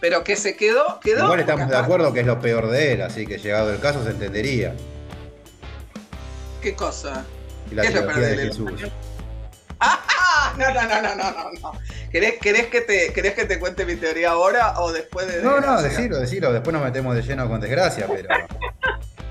[0.00, 1.24] Pero que se quedó, quedó.
[1.24, 4.02] Igual estamos de acuerdo que es lo peor de él, así que llegado el caso
[4.02, 4.74] se entendería.
[6.62, 7.24] ¿Qué cosa?
[7.68, 8.70] ¿Qué es lo peor de, Jesús?
[10.58, 11.72] Ah, no, no, no, no, no, no.
[12.10, 15.42] ¿Querés, que te, ¿Querés que te cuente mi teoría ahora o después de.?
[15.42, 16.52] No, no, decilo, decilo.
[16.52, 18.28] Después nos metemos de lleno con desgracia, pero.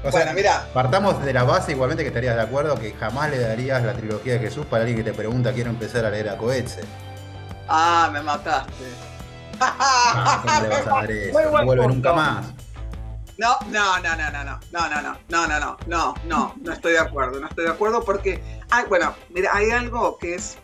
[0.04, 0.68] O bueno, mira.
[0.74, 4.34] Partamos de la base, igualmente que estarías de acuerdo que jamás le darías la trilogía
[4.34, 6.82] de Jesús para alguien que te pregunta, quiero empezar a leer a Coetze.
[7.70, 8.84] Ah, me mataste.
[9.62, 11.52] Ah, ¿Cómo le vas a dar eso?
[11.52, 12.46] No vuelve nunca más.
[13.38, 16.74] No, no, no, no, no, no, no, no, no, no, no, no, no, no, no
[16.74, 20.58] estoy de acuerdo, no estoy de acuerdo porque, hay, bueno, mira, hay algo que es,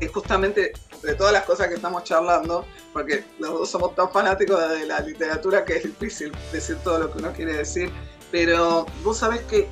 [0.00, 4.68] es justamente de todas las cosas que estamos charlando, porque los dos somos tan fanáticos
[4.70, 7.90] de la literatura que es difícil decir todo lo que uno quiere decir,
[8.30, 9.68] pero vos sabés que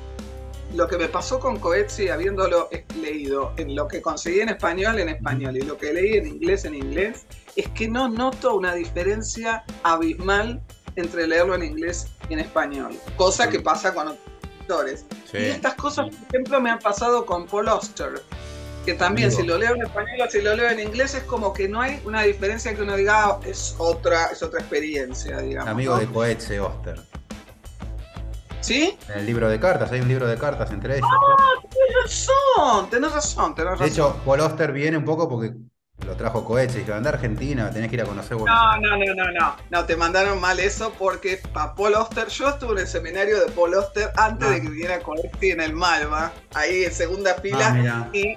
[0.75, 2.69] lo que me pasó con Coetzee, habiéndolo
[3.01, 6.65] leído, en lo que conseguí en español, en español, y lo que leí en inglés,
[6.65, 10.61] en inglés, es que no noto una diferencia abismal
[10.95, 15.05] entre leerlo en inglés y en español, cosa que pasa con otros escritores.
[15.33, 18.21] Y estas cosas, por ejemplo, me han pasado con Paul Auster,
[18.85, 21.53] que también si lo leo en español o si lo leo en inglés es como
[21.53, 25.69] que no hay una diferencia que uno diga ah, es otra es otra experiencia digamos
[25.69, 26.99] amigo de Coetze Oster
[28.61, 28.97] ¿Sí?
[29.07, 31.07] En el libro de cartas, hay un libro de cartas entre ellos.
[31.09, 33.85] Ah, tenés razón, tenés razón, tenés razón.
[33.85, 35.53] De hecho, Paul Oster viene un poco porque
[36.05, 38.77] lo trajo Coetzee y dijo, anda a Argentina, tenés que ir a conocer Buenos No,
[38.79, 39.55] no, no, no, no.
[39.69, 43.51] No, te mandaron mal eso porque para Paul Oster, yo estuve en el seminario de
[43.51, 44.51] Paul Oster antes ah.
[44.51, 47.75] de que viniera Coetzee en el Malva, ahí en segunda fila.
[47.85, 48.35] Ah, y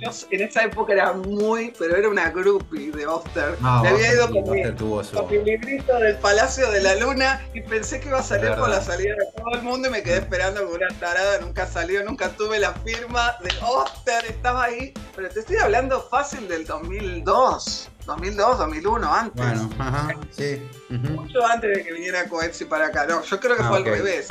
[0.00, 3.56] yo en esa época era muy, pero era una groupie de Oster.
[3.62, 8.08] Ah, Me había ido con, mi, librito del Palacio de la Luna y pensé que
[8.08, 10.76] iba a salir por la salida de todo el mundo y me quedé esperando con
[10.76, 14.92] una tarada, nunca salió, nunca tuve la firma de Oster, estaba ahí.
[15.14, 19.44] Pero te estoy hablando fácil del 2000 2002, 2002, 2001, antes.
[19.44, 20.62] Bueno, ajá, sí.
[20.88, 23.06] Mucho antes de que viniera Coetzee para acá.
[23.06, 24.28] No, yo creo que ah, fue al revés.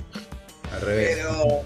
[0.73, 1.17] Al revés.
[1.17, 1.61] Pero,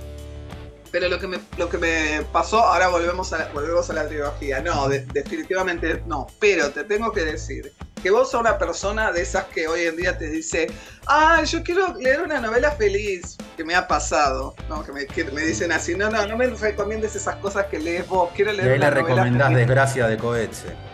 [0.92, 4.08] pero lo, que me, lo que me pasó, ahora volvemos a la, volvemos a la
[4.08, 4.62] trilogía.
[4.62, 6.28] No, definitivamente no.
[6.40, 9.98] Pero te tengo que decir que vos sos una persona de esas que hoy en
[9.98, 10.68] día te dice,
[11.08, 14.84] ah, yo quiero leer una novela feliz, que me ha pasado, ¿no?
[14.86, 18.30] que, me, me dicen así, no, no, no me recomiendes esas cosas que lees vos,
[18.36, 20.87] quiero leer y una le recomendás Desgracia de Coetze.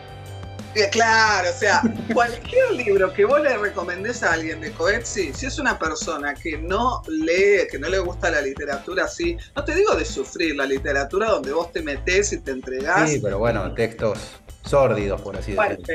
[0.92, 1.82] Claro, o sea,
[2.14, 6.58] cualquier libro que vos le recomendés a alguien de Coetzee, si es una persona que
[6.58, 10.66] no lee, que no le gusta la literatura así, no te digo de sufrir, la
[10.66, 13.10] literatura donde vos te metés y te entregás.
[13.10, 14.20] Sí, pero bueno, textos
[14.64, 15.86] sórdidos, por así decirlo.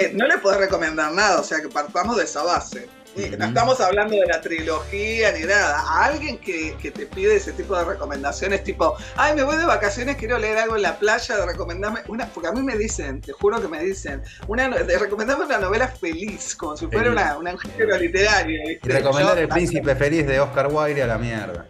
[0.00, 2.88] Eh, no le podés recomendar nada, o sea que partamos de esa base.
[3.16, 5.80] No estamos hablando de la trilogía ni nada.
[5.80, 10.16] A alguien que, te pide ese tipo de recomendaciones, tipo, ay, me voy de vacaciones,
[10.16, 13.32] quiero leer algo en la playa, de recomendarme una, porque a mí me dicen, te
[13.32, 17.58] juro que me dicen, una, de recomendarme una novela feliz, como si fuera una, un
[17.58, 18.58] género literario.
[18.70, 21.66] Y recomendar El Príncipe Feliz de Oscar Wilde a la mierda.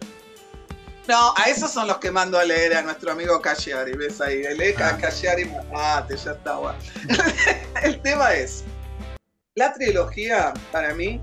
[1.09, 4.43] No, a esos son los que mando a leer a nuestro amigo Cashiari, ¿ves ahí?
[4.43, 4.97] El ECA, ah.
[4.97, 6.59] Cashiari, mate, ya está.
[7.81, 8.63] El tema es,
[9.59, 11.19] la trilogía, para mí,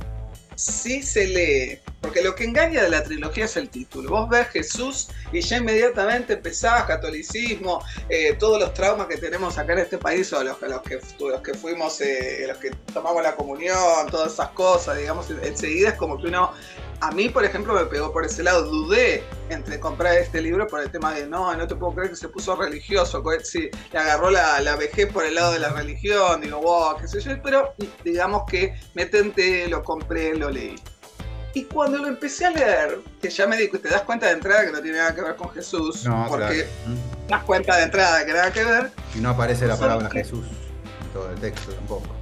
[0.56, 1.80] sí se lee.
[2.02, 4.10] Porque lo que engaña de la trilogía es el título.
[4.10, 9.72] Vos ves Jesús y ya inmediatamente empezás catolicismo, eh, todos los traumas que tenemos acá
[9.72, 13.34] en este país, o los, los, que, los que fuimos, eh, los que tomamos la
[13.34, 16.52] comunión, todas esas cosas, digamos, enseguida es como que uno
[17.00, 18.64] a mí, por ejemplo, me pegó por ese lado.
[18.64, 22.16] Dudé entre comprar este libro por el tema de no, no te puedo creer que
[22.16, 23.22] se puso religioso.
[23.42, 26.40] Sí, le agarró la, la vejez por el lado de la religión.
[26.40, 27.32] Digo, wow, qué sé yo.
[27.42, 30.76] Pero digamos que me tenté, lo compré, lo leí.
[31.54, 34.66] Y cuando lo empecé a leer, que ya me di, te das cuenta de entrada
[34.66, 36.66] que no tiene nada que ver con Jesús, no, porque
[37.26, 38.90] te das cuenta de entrada que nada que ver.
[39.14, 42.15] Y no aparece la palabra Jesús en todo el texto tampoco.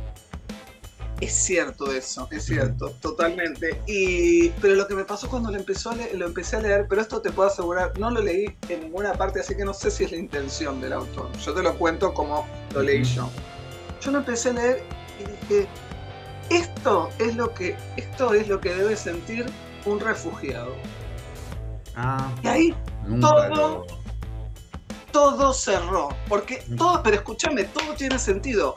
[1.25, 3.81] Es cierto eso, es cierto, totalmente.
[3.87, 7.01] Y, pero lo que me pasó cuando lo, empezó a lo empecé a leer, pero
[7.01, 10.05] esto te puedo asegurar, no lo leí en ninguna parte, así que no sé si
[10.05, 11.33] es la intención del autor.
[11.39, 13.31] Yo te lo cuento como lo leí yo.
[14.03, 14.83] Yo lo empecé a leer
[15.19, 15.69] y dije,
[16.51, 19.47] esto es lo que, esto es lo que debe sentir
[19.87, 20.75] un refugiado.
[21.97, 22.75] Ah, y ahí
[23.19, 23.87] todo,
[25.11, 26.11] todo cerró.
[26.29, 28.77] Porque todo, pero escúchame, todo tiene sentido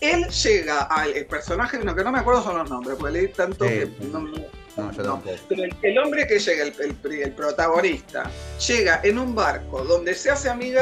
[0.00, 3.64] él llega al personaje, no, que no me acuerdo son los nombres, porque leí tanto
[3.64, 5.22] que no, no, yo.
[5.48, 8.30] Pero el, hombre que llega, el, protagonista,
[8.66, 10.80] llega en un barco donde se hace amigo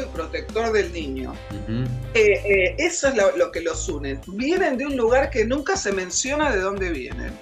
[0.00, 1.32] y protector del niño.
[2.14, 4.20] Eh, eh, eso es lo, lo, que los une.
[4.26, 7.32] Vienen de un lugar que nunca se menciona de dónde vienen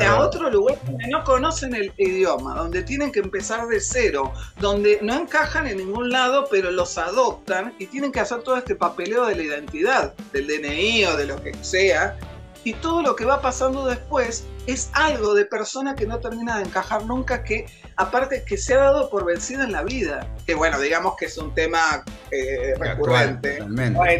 [0.00, 4.98] a otro lugar donde no conocen el idioma, donde tienen que empezar de cero, donde
[5.02, 9.26] no encajan en ningún lado, pero los adoptan y tienen que hacer todo este papeleo
[9.26, 12.16] de la identidad, del DNI o de lo que sea.
[12.64, 16.64] Y todo lo que va pasando después es algo de persona que no termina de
[16.64, 20.28] encajar nunca, que aparte que se ha dado por vencida en la vida.
[20.46, 23.58] Que bueno, digamos que es un tema eh, recurrente.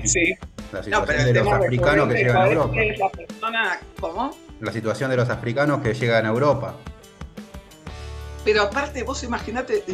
[0.04, 0.34] sí.
[0.72, 2.74] La situación de los africanos que llegan a Europa.
[2.98, 4.34] la persona, ¿cómo?
[4.62, 6.74] La situación de los africanos que llegan a Europa.
[8.44, 9.84] Pero aparte, vos imaginate,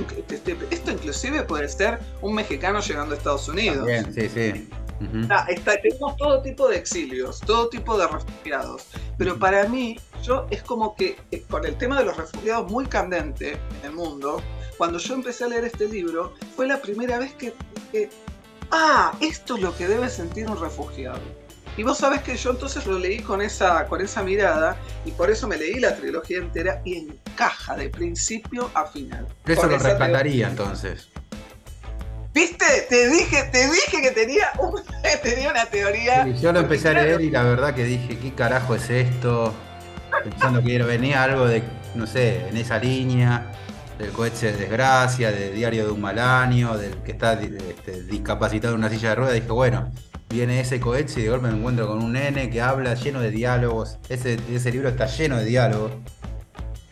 [0.70, 3.86] esto inclusive puede ser un mexicano llegando a Estados Unidos.
[3.86, 4.68] Bien, sí, sí.
[5.00, 8.86] tenemos todo tipo de exilios, todo tipo de refugiados.
[9.16, 12.86] Pero para mí, yo es como que eh, con el tema de los refugiados muy
[12.86, 14.42] candente en el mundo,
[14.76, 17.54] cuando yo empecé a leer este libro, fue la primera vez que
[17.92, 18.10] dije,
[18.70, 21.20] ah, esto es lo que debe sentir un refugiado.
[21.76, 25.30] Y vos sabés que yo entonces lo leí con esa, con esa mirada y por
[25.30, 29.26] eso me leí la trilogía entera y encaja de principio a final.
[29.46, 31.08] Eso lo rescataría entonces.
[32.34, 32.86] ¿Viste?
[32.88, 34.52] Te dije, te dije que tenía,
[35.22, 36.26] tenía una teoría.
[36.26, 39.54] yo lo empecé a leer y la verdad que dije, ¿qué carajo es esto?
[40.22, 41.62] Pensando que venía algo de,
[41.94, 43.52] no sé, en esa línea,
[43.98, 48.74] del cohete de desgracia, del diario de un mal año, del que está este, discapacitado
[48.74, 49.34] en una silla de ruedas.
[49.34, 49.90] Dije, bueno,
[50.28, 53.30] viene ese cohete y de golpe me encuentro con un nene que habla lleno de
[53.30, 53.98] diálogos.
[54.08, 55.92] Ese, ese libro está lleno de diálogos.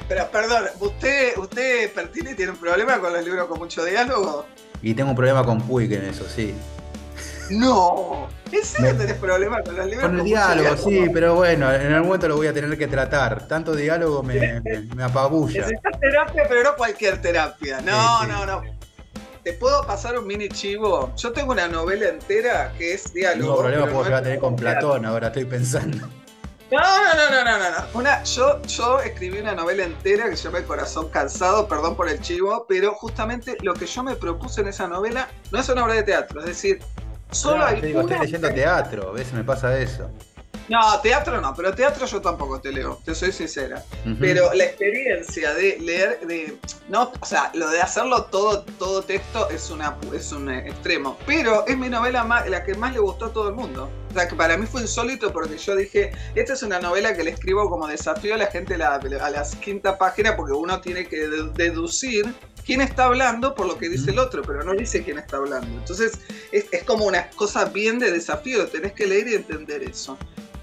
[0.09, 4.47] Pero perdón, ¿usted, usted Pertini tiene un problema con los libros con mucho diálogo?
[4.83, 6.55] Y tengo un problema con Puig en eso, sí.
[7.51, 10.03] No, ¿en serio tenés problemas con los libros?
[10.07, 13.47] Con el diálogo, sí, pero bueno, en algún momento lo voy a tener que tratar.
[13.47, 15.61] Tanto diálogo me, me, apabulla.
[15.61, 17.81] Necesitas terapia, pero no cualquier terapia.
[17.83, 18.76] No, no, no.
[19.47, 21.13] ¿Te puedo pasar un mini chivo?
[21.17, 23.53] Yo tengo una novela entera que es diálogo.
[23.53, 26.09] No problema puedo llegar a tener con Platón, ahora estoy pensando.
[26.73, 27.87] No, no, no, no, no, no.
[27.95, 32.09] Una, yo, yo escribí una novela entera que se llama El corazón cansado, perdón por
[32.09, 35.85] el chivo, pero justamente lo que yo me propuse en esa novela no es una
[35.85, 36.81] obra de teatro, es decir,
[37.31, 37.81] solo hay.
[37.81, 40.11] Te digo, estoy leyendo teatro, a veces me pasa eso.
[40.69, 43.85] No, teatro no, pero teatro yo tampoco te leo, te soy sincera.
[44.21, 49.49] Pero la experiencia de leer, de no, o sea, lo de hacerlo todo, todo texto
[49.51, 51.19] es una es un extremo.
[51.27, 53.91] Pero es mi novela más, la que más le gustó a todo el mundo.
[54.11, 57.23] O sea, que para mí fue insólito porque yo dije, esta es una novela que
[57.23, 60.81] le escribo como desafío a la gente a la, a la quinta página porque uno
[60.81, 62.33] tiene que deducir
[62.65, 65.69] quién está hablando por lo que dice el otro, pero no dice quién está hablando.
[65.69, 66.19] Entonces
[66.51, 70.19] es, es como una cosa bien de desafío, tenés que leer y entender eso.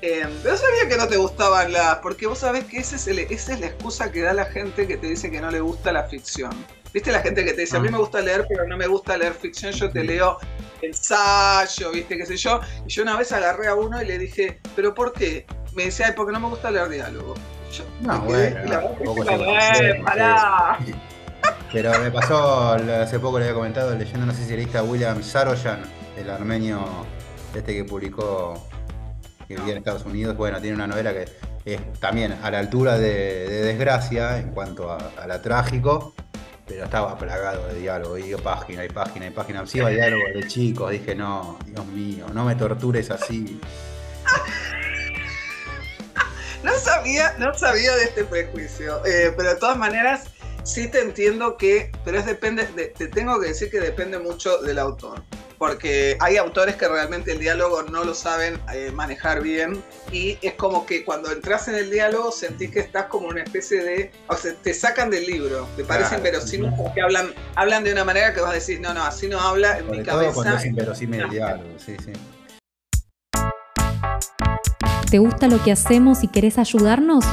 [0.05, 1.99] Eh, pero sabía que no te gustaban las.
[1.99, 4.97] Porque vos sabés que ese es esa es la excusa que da la gente que
[4.97, 6.51] te dice que no le gusta la ficción.
[6.93, 9.15] ¿Viste la gente que te dice, a mí me gusta leer, pero no me gusta
[9.17, 10.37] leer ficción, yo te leo
[10.81, 12.17] ensayo, ¿viste?
[12.17, 12.59] ¿Qué sé yo?
[12.85, 15.45] Y yo una vez agarré a uno y le dije, ¿pero por qué?
[15.71, 17.35] Me decía, ay, porque no me gusta leer diálogo.
[17.71, 18.57] Yo, no, bueno,
[21.71, 25.23] Pero me pasó, hace poco le había comentado, leyendo, no sé si leíste a William
[25.23, 25.81] Saroyan,
[26.17, 26.83] el armenio
[27.55, 28.67] este que publicó
[29.47, 31.25] que vivía en Estados Unidos, bueno, tiene una novela que
[31.65, 36.13] es también a la altura de, desgracia en cuanto a, la trágico,
[36.67, 39.59] pero estaba plagado de diálogo, y página y página y página.
[39.61, 43.59] Encima diálogo de chicos, dije, no, Dios mío, no me tortures así.
[46.63, 50.32] no sabía, no sabía de este prejuicio, eh, pero de todas maneras
[50.63, 54.79] sí te entiendo que, pero es depende, te tengo que decir que depende mucho del
[54.79, 55.23] autor
[55.63, 60.55] porque hay autores que realmente el diálogo no lo saben eh, manejar bien y es
[60.55, 64.35] como que cuando entras en el diálogo sentís que estás como una especie de, o
[64.35, 68.41] sea, te sacan del libro, te parecen inverosímiles porque hablan, hablan de una manera que
[68.41, 70.33] vas a decir, no, no, así no habla en mi cabeza.
[70.33, 72.11] Cuando es inverosímil el diálogo, sí, sí.
[75.09, 77.23] ¿Te gusta lo que hacemos y querés ayudarnos?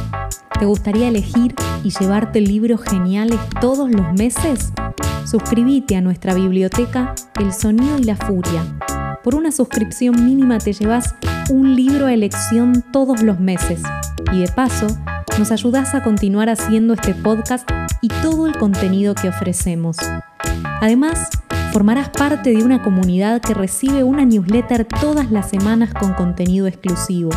[0.60, 4.74] ¿Te gustaría elegir y llevarte libros geniales todos los meses?
[5.24, 8.62] Suscríbete a nuestra biblioteca El Sonido y la Furia.
[9.24, 11.14] Por una suscripción mínima te llevas
[11.48, 13.80] un libro a elección todos los meses.
[14.34, 14.86] Y de paso,
[15.38, 17.66] nos ayudas a continuar haciendo este podcast
[18.02, 19.96] y todo el contenido que ofrecemos.
[20.82, 21.30] Además,
[21.72, 27.30] formarás parte de una comunidad que recibe una newsletter todas las semanas con contenido exclusivo.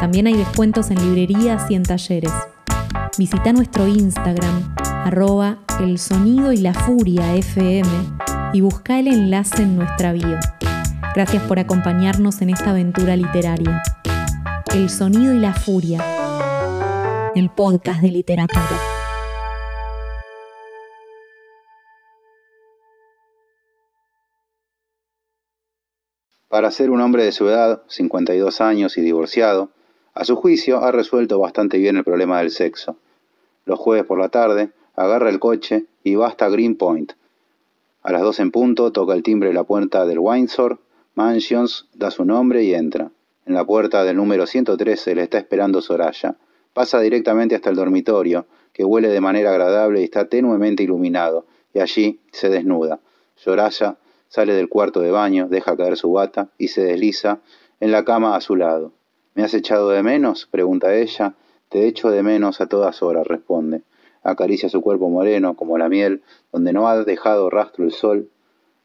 [0.00, 2.32] También hay descuentos en librerías y en talleres.
[3.18, 7.88] Visita nuestro Instagram, arroba el sonido y la furia FM
[8.52, 10.38] y busca el enlace en nuestra bio.
[11.14, 13.82] Gracias por acompañarnos en esta aventura literaria.
[14.74, 16.04] El sonido y la furia,
[17.34, 18.95] el podcast de literatura.
[26.48, 29.70] Para ser un hombre de su edad, 52 años y divorciado,
[30.14, 32.96] a su juicio ha resuelto bastante bien el problema del sexo.
[33.64, 37.12] Los jueves por la tarde agarra el coche y va hasta Greenpoint.
[38.02, 40.78] A las dos en punto toca el timbre de la puerta del Windsor
[41.16, 43.10] Mansions, da su nombre y entra.
[43.46, 46.36] En la puerta del número 113 le está esperando Soraya.
[46.72, 51.80] Pasa directamente hasta el dormitorio, que huele de manera agradable y está tenuemente iluminado, y
[51.80, 53.00] allí se desnuda.
[53.34, 53.96] Soraya
[54.36, 57.40] sale del cuarto de baño, deja caer su bata y se desliza
[57.80, 58.92] en la cama a su lado.
[59.34, 60.46] ¿Me has echado de menos?
[60.50, 61.34] pregunta ella.
[61.68, 63.82] Te echo de menos a todas horas, responde
[64.26, 66.22] acaricia su cuerpo moreno como la miel,
[66.52, 68.28] donde no ha dejado rastro el sol,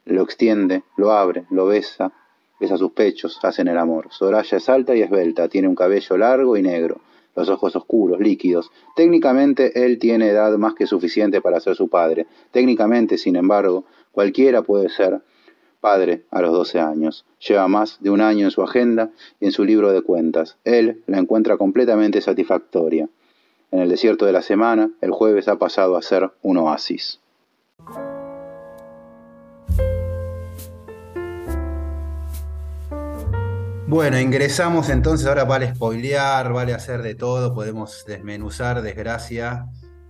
[0.06, 2.12] lo extiende, lo abre, lo besa,
[2.60, 4.08] besa sus pechos, hacen el amor.
[4.12, 7.02] Soraya es alta y esbelta, tiene un cabello largo y negro,
[7.36, 8.72] los ojos oscuros, líquidos.
[8.96, 12.28] Técnicamente él tiene edad más que suficiente para ser su padre.
[12.52, 15.22] Técnicamente, sin embargo, cualquiera puede ser
[15.82, 17.26] padre a los 12 años.
[17.46, 19.10] Lleva más de un año en su agenda
[19.42, 20.58] y en su libro de cuentas.
[20.64, 23.10] Él la encuentra completamente satisfactoria.
[23.72, 27.20] En el desierto de la semana, el jueves ha pasado a ser un oasis.
[33.88, 39.68] Bueno, ingresamos entonces, ahora vale spoilear, vale hacer de todo, podemos desmenuzar Desgracia,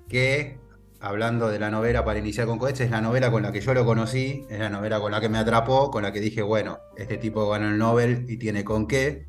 [0.08, 0.61] que
[1.02, 3.74] hablando de la novela para iniciar con cohetes, es la novela con la que yo
[3.74, 6.80] lo conocí, es la novela con la que me atrapó, con la que dije, bueno,
[6.96, 9.28] este tipo ganó el Nobel y tiene con qué.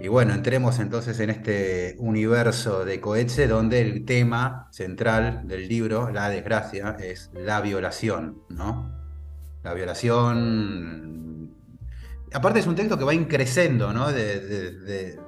[0.00, 6.10] Y bueno, entremos entonces en este universo de Coetze, donde el tema central del libro,
[6.10, 8.98] La desgracia, es la violación, ¿no?
[9.62, 11.54] La violación.
[12.32, 14.10] Aparte es un texto que va increciendo, ¿no?
[14.10, 15.18] De, de,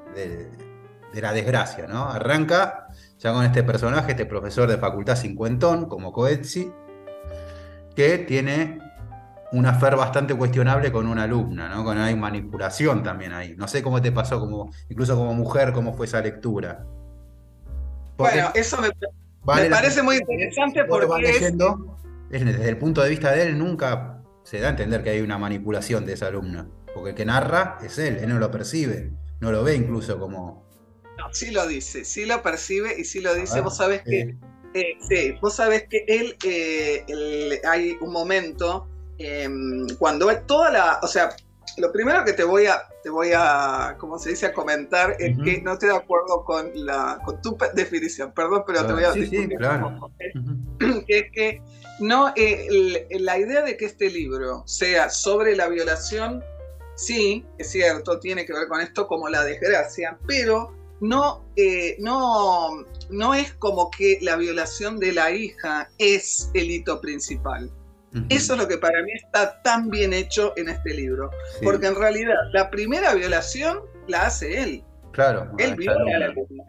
[1.20, 2.08] la desgracia, ¿no?
[2.08, 2.81] Arranca
[3.22, 6.72] ya con este personaje, este profesor de facultad cincuentón, como Coetzi,
[7.94, 8.80] que tiene
[9.52, 11.84] un afer bastante cuestionable con una alumna, ¿no?
[11.84, 13.54] Con hay manipulación también ahí.
[13.56, 16.84] No sé cómo te pasó, como, incluso como mujer, cómo fue esa lectura.
[18.16, 18.90] bueno, eso me,
[19.44, 21.52] parece muy interesante porque
[22.30, 25.38] desde el punto de vista de él nunca se da a entender que hay una
[25.38, 26.66] manipulación de esa alumna.
[26.92, 30.71] Porque el que narra es él, él no lo percibe, no lo ve incluso como...
[31.18, 33.60] No, sí lo dice, sí lo percibe y sí lo dice.
[33.60, 34.36] vos sabés que...
[34.74, 38.88] Eh, sí, vos sabés que él, eh, hay un momento
[39.22, 41.34] Em, cuando toda la, o sea,
[41.78, 45.36] lo primero que te voy a, te voy a, ¿cómo se dice?, a comentar es
[45.44, 49.12] que no estoy de acuerdo con, la, con tu definición, perdón, pero te voy a
[49.12, 49.48] decir
[51.06, 51.62] que es que
[52.00, 56.42] no, eh, la idea de que este libro sea sobre la violación,
[56.96, 62.86] sí, es cierto, tiene que ver con esto como la desgracia, pero no, eh, no,
[63.10, 67.70] no es como que la violación de la hija es el hito principal.
[68.28, 71.30] Eso es lo que para mí está tan bien hecho en este libro.
[71.62, 74.84] Porque en realidad la primera violación la hace él.
[75.12, 75.50] Claro.
[75.58, 76.64] Él viola a la alumna.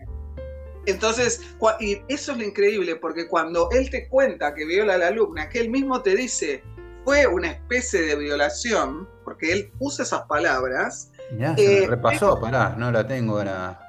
[0.86, 1.42] Entonces,
[1.80, 5.50] y eso es lo increíble, porque cuando él te cuenta que viola a la alumna,
[5.50, 6.64] que él mismo te dice,
[7.04, 11.12] fue una especie de violación, porque él usa esas palabras.
[11.38, 13.83] Ya, se eh, repasó, pará, no la tengo ahora.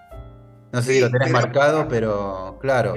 [0.75, 2.97] No sé si lo tenés marcado, pero claro.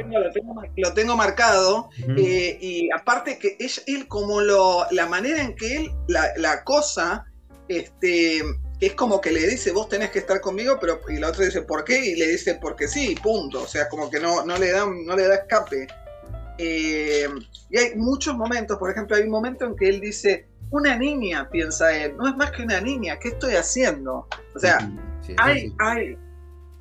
[0.77, 1.91] Lo tengo, marcado.
[2.17, 3.55] Eh, y aparte que
[3.85, 7.25] él, como lo, la manera en que él la, cosa,
[7.67, 8.41] este,
[8.79, 11.61] es como que le dice, vos tenés que estar conmigo, pero y la otra dice,
[11.61, 12.03] ¿por qué?
[12.03, 13.61] Y le dice, porque sí, punto.
[13.61, 15.85] O sea, como que no, no, le, da, no le da escape.
[16.57, 17.29] Eh,
[17.69, 21.47] y hay muchos momentos, por ejemplo, hay un momento en que él dice, una niña,
[21.51, 24.27] piensa él, no es más que una niña, ¿qué estoy haciendo?
[24.55, 24.79] O sea,
[25.37, 26.17] hay, hay,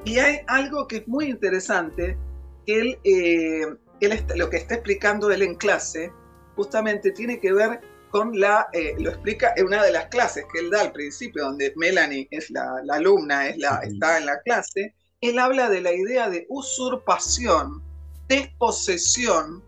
[0.06, 2.16] y hay algo que es muy interesante,
[2.64, 3.66] que él, eh,
[4.00, 6.12] él lo que está explicando él en clase,
[6.54, 7.80] justamente tiene que ver
[8.10, 11.44] con la, eh, lo explica en una de las clases que él da al principio,
[11.44, 15.92] donde Melanie es la, alumna, es la, está en la clase, él habla de la
[15.92, 17.82] idea de usurpación,
[18.28, 19.64] desposesión,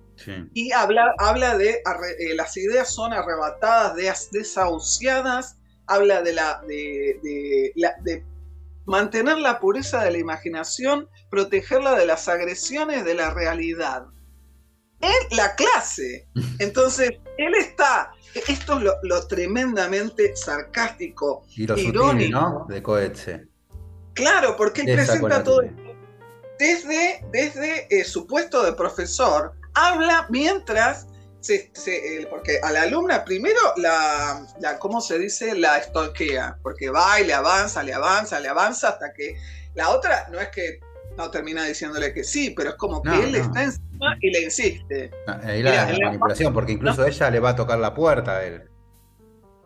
[0.53, 7.95] y habla, habla de eh, las ideas son arrebatadas, desahuciadas, habla de la, de, la,
[8.03, 8.25] de
[8.89, 14.07] mantener la pureza de la imaginación, protegerla de las agresiones de la realidad
[15.01, 16.27] en la clase.
[16.59, 18.11] Entonces, él está,
[18.49, 22.41] esto es lo, tremendamente sarcástico, y lo irónico.
[22.41, 22.67] ¿no?
[22.69, 23.47] De Coetze.
[24.15, 25.61] Claro, porque él presenta todo
[26.59, 31.07] desde, desde eh, su puesto de profesor, habla mientras
[31.73, 35.55] se, porque a la alumna primero la, la, ¿cómo se dice?
[35.55, 39.37] La stalkea, porque va y le avanza, le avanza, le avanza hasta que
[39.75, 40.81] la otra no es que
[41.17, 45.11] no termina diciéndole que sí, pero es como que él está encima y le insiste.
[45.27, 48.71] ahí la, manipulación, porque incluso ella le va a tocar la puerta a él.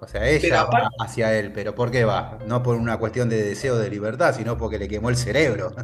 [0.00, 2.38] O sea, ella va hacia él, pero ¿por qué va?
[2.46, 5.74] No por una cuestión de deseo de libertad, sino porque le quemó el cerebro.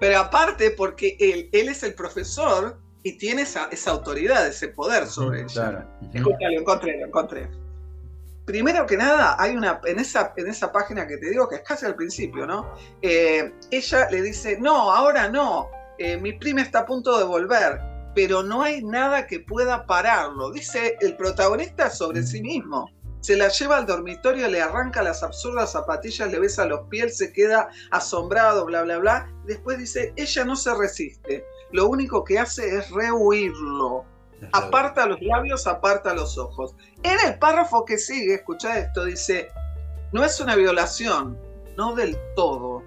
[0.00, 5.06] Pero aparte porque él, él es el profesor y tiene esa, esa autoridad, ese poder
[5.06, 5.52] sobre ella.
[5.52, 5.88] Claro.
[6.12, 7.48] lo encontré, lo encontré
[8.44, 11.62] primero que nada, hay una, en esa, en esa página que te digo, que es
[11.62, 12.74] casi al principio, ¿no?
[13.02, 17.80] Eh, ella le dice, no, ahora no, eh, mi prima está a punto de volver,
[18.14, 20.50] pero no hay nada que pueda pararlo.
[20.50, 22.88] Dice el protagonista sobre sí mismo.
[23.20, 27.32] Se la lleva al dormitorio, le arranca las absurdas zapatillas, le besa los pies, se
[27.32, 29.32] queda asombrado, bla, bla, bla.
[29.46, 31.44] Después dice, ella no se resiste.
[31.74, 34.06] Lo único que hace es rehuirlo
[34.52, 36.74] Aparta los labios, aparta los ojos.
[37.02, 39.50] En el párrafo que sigue, escucha esto, dice,
[40.12, 41.38] no es una violación,
[41.76, 42.82] no del todo,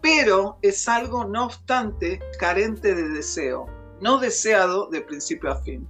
[0.00, 3.66] pero es algo, no obstante, carente de deseo,
[4.00, 5.88] no deseado de principio a fin.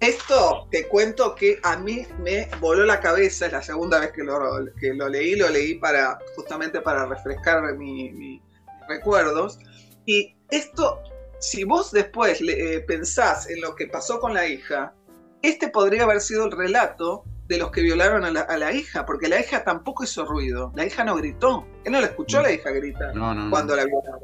[0.00, 4.22] Esto te cuento que a mí me voló la cabeza, es la segunda vez que
[4.22, 4.38] lo,
[4.78, 8.40] que lo leí, lo leí para, justamente para refrescar mis
[8.88, 9.58] recuerdos.
[10.04, 11.00] Y esto
[11.42, 14.94] si vos después le, eh, pensás en lo que pasó con la hija,
[15.42, 19.40] este podría haber sido el relato de los que violaron a la, hija, porque la
[19.40, 23.12] hija tampoco hizo ruido, la hija no gritó, él no la escuchó la hija gritar
[23.50, 24.18] cuando la violaba.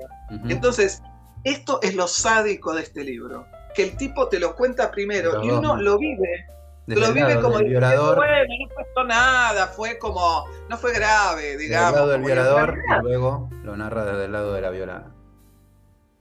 [0.48, 1.02] Entonces,
[1.44, 5.50] esto es lo sádico de este libro, que el tipo te lo cuenta primero y
[5.50, 6.46] uno lo vive
[6.86, 8.16] lo vive como el violador.
[8.16, 11.60] Bueno, no pasó nada, fue como, no fue grave, digamos.
[11.60, 15.12] Desde el lado del violador y luego lo narra desde el lado de la violada.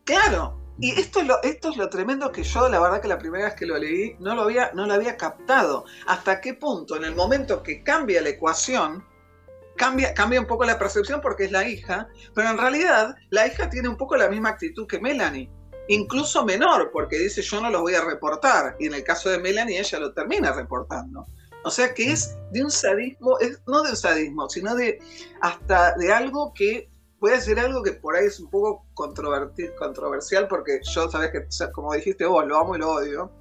[0.03, 3.17] Claro, y esto es, lo, esto es lo tremendo que yo, la verdad que la
[3.17, 5.85] primera vez que lo leí, no lo había, no lo había captado.
[6.05, 6.95] ¿Hasta qué punto?
[6.95, 9.03] En el momento que cambia la ecuación,
[9.75, 13.69] cambia, cambia un poco la percepción porque es la hija, pero en realidad la hija
[13.69, 15.49] tiene un poco la misma actitud que Melanie.
[15.87, 18.75] Incluso menor, porque dice yo no los voy a reportar.
[18.79, 21.25] Y en el caso de Melanie, ella lo termina reportando.
[21.63, 24.99] O sea que es de un sadismo, es, no de un sadismo, sino de
[25.41, 26.89] hasta de algo que
[27.19, 31.71] voy a decir algo que por ahí es un poco controversial porque yo, sabes que,
[31.71, 33.31] como dijiste vos, lo amo y lo odio,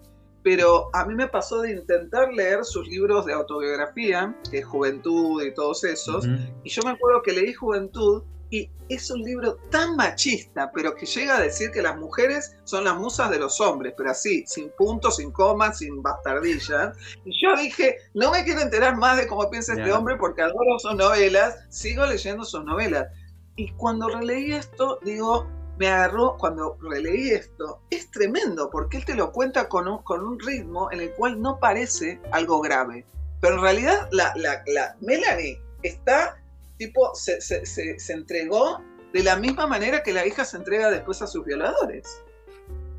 [0.43, 5.43] pero a mí me pasó de intentar leer sus libros de autobiografía, que es Juventud
[5.43, 6.27] y todos esos,
[6.63, 11.05] y yo me acuerdo que leí Juventud y es un libro tan machista, pero que
[11.05, 14.71] llega a decir que las mujeres son las musas de los hombres, pero así, sin
[14.71, 16.97] puntos, sin comas, sin bastardillas.
[17.25, 20.79] Y yo dije, no me quiero enterar más de cómo piensa este hombre porque adoro
[20.79, 23.09] sus novelas, sigo leyendo sus novelas.
[23.57, 25.47] Y cuando releí esto, digo,
[25.79, 30.25] me agarró, cuando releí esto, es tremendo, porque él te lo cuenta con un, con
[30.25, 33.07] un ritmo en el cual no parece algo grave.
[33.41, 36.41] Pero en realidad la, la, la Melanie está,
[36.79, 38.81] tipo, se, se, se, se entregó
[39.13, 42.23] de la misma manera que la hija se entrega después a sus violadores.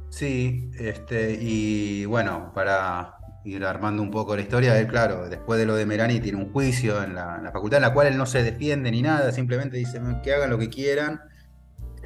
[0.09, 3.16] Sí, este, y bueno, para
[3.47, 4.77] ir armando un poco la historia.
[4.79, 7.93] Él, claro, después de lo de Merani, tiene un juicio en la, facultad en la
[7.93, 11.21] cual él no se defiende ni nada, simplemente dice que hagan lo que quieran.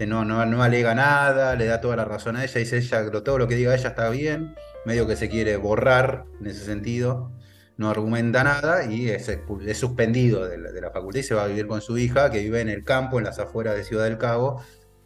[0.02, 3.12] Este, no, no, no alega nada, le da toda la razón a ella, dice ella,
[3.12, 7.32] todo lo que diga ella está bien, medio que se quiere borrar en ese sentido,
[7.78, 11.44] no argumenta nada y es, es suspendido de la, de la facultad y se va
[11.44, 14.06] a vivir con su hija que vive en el campo, en las afueras de Ciudad
[14.06, 14.64] del Cabo,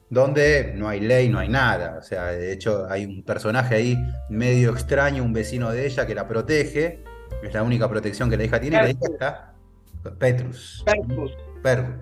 [0.10, 1.98] donde no hay ley, no hay nada.
[2.00, 3.98] O sea, de hecho hay un personaje ahí
[4.30, 7.04] medio extraño, un vecino de ella que la protege,
[7.44, 9.56] es la única protección que la hija tiene, y la hija está
[10.12, 10.84] Petrus.
[10.86, 11.38] Petrus.
[11.62, 11.96] Petrus.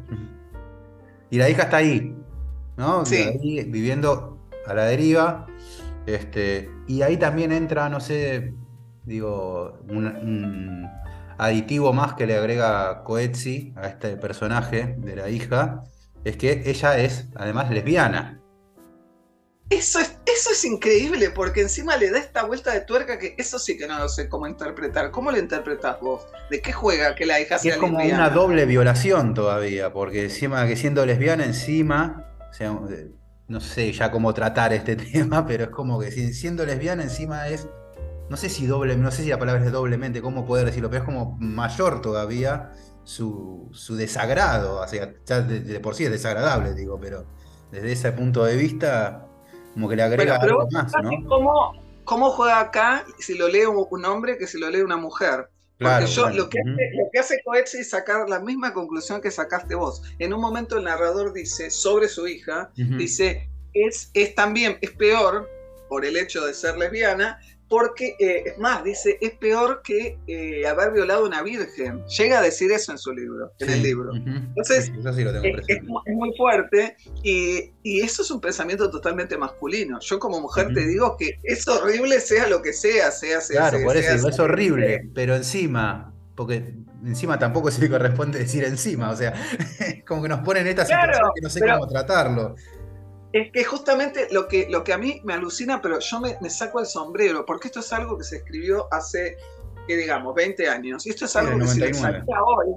[1.30, 2.16] Y la hija está ahí,
[2.78, 3.06] ¿no?
[3.06, 3.18] Sí.
[3.18, 4.38] Ahí, viviendo
[4.68, 5.48] a la deriva.
[6.06, 8.54] Este, y ahí también entra, no sé,
[9.06, 10.90] digo, un, un
[11.38, 15.84] aditivo más que le agrega Coetzee a este personaje de la hija,
[16.24, 18.40] es que ella es además lesbiana.
[19.70, 23.58] Eso es, eso es increíble, porque encima le da esta vuelta de tuerca que eso
[23.58, 25.10] sí que no lo sé cómo interpretar.
[25.10, 26.28] ¿Cómo lo interpretás vos?
[26.52, 28.28] ¿De qué juega que la hija sea es como lesbiana?
[28.28, 32.78] una doble violación todavía, porque encima que siendo lesbiana encima, o sea,
[33.48, 37.48] no sé ya cómo tratar este tema, pero es como que si- siendo lesbiana encima
[37.48, 37.68] es,
[38.30, 41.02] no sé si doble, no sé si la palabra es doblemente, cómo poder decirlo, pero
[41.04, 46.12] es como mayor todavía su, su desagrado, o sea, ya de, de por sí es
[46.12, 47.26] desagradable, digo, pero
[47.72, 49.28] desde ese punto de vista,
[49.74, 51.28] como que le agrega Bueno, pero algo más, ¿no?
[51.28, 51.74] cómo,
[52.04, 55.50] cómo juega acá si lo lee un hombre que si lo lee una mujer.
[55.80, 59.22] Porque Claro, yo lo que hace, lo que hace Coetzee es sacar la misma conclusión
[59.22, 60.04] que sacaste vos.
[60.20, 65.50] En un momento el narrador dice sobre su hija, dice, es, es también, es peor
[65.90, 67.40] por el hecho de ser lesbiana,
[67.74, 72.06] porque, eh, es más, dice, es peor que eh, haber violado a una virgen.
[72.06, 74.14] Llega a decir eso en su libro, en el libro.
[74.14, 75.82] Entonces, Sí, eso sí lo tengo Es,
[76.14, 79.98] muy fuerte y, y eso es un pensamiento totalmente masculino.
[80.02, 83.78] Yo como mujer te digo que es horrible sea lo que sea, sea, sea, Claro,
[83.80, 87.90] sea, por eso sea, digo, es sea, horrible, pero encima, porque encima tampoco se le
[87.90, 89.34] corresponde decir encima, o sea,
[90.08, 92.56] como que nos ponen en esta Claro, situación que no sé pero- cómo tratarlo.
[93.34, 96.50] Es que justamente lo que, lo que a mí me alucina, pero yo me, me
[96.50, 99.38] saco el sombrero, porque esto es algo que se escribió hace,
[99.88, 101.06] que digamos, 20 años.
[101.08, 102.20] Y esto es algo que si le 99.
[102.20, 102.68] saliera hoy,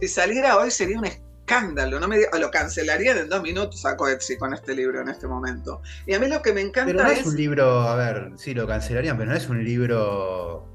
[0.00, 1.98] si saliera hoy sería un escándalo.
[2.00, 5.26] No me diga- lo cancelarían en dos minutos a Coetzee con este libro en este
[5.26, 5.82] momento.
[6.06, 7.26] Y a mí lo que me encanta Pero no es es...
[7.26, 10.68] un libro, a ver, sí lo cancelarían, pero no es un libro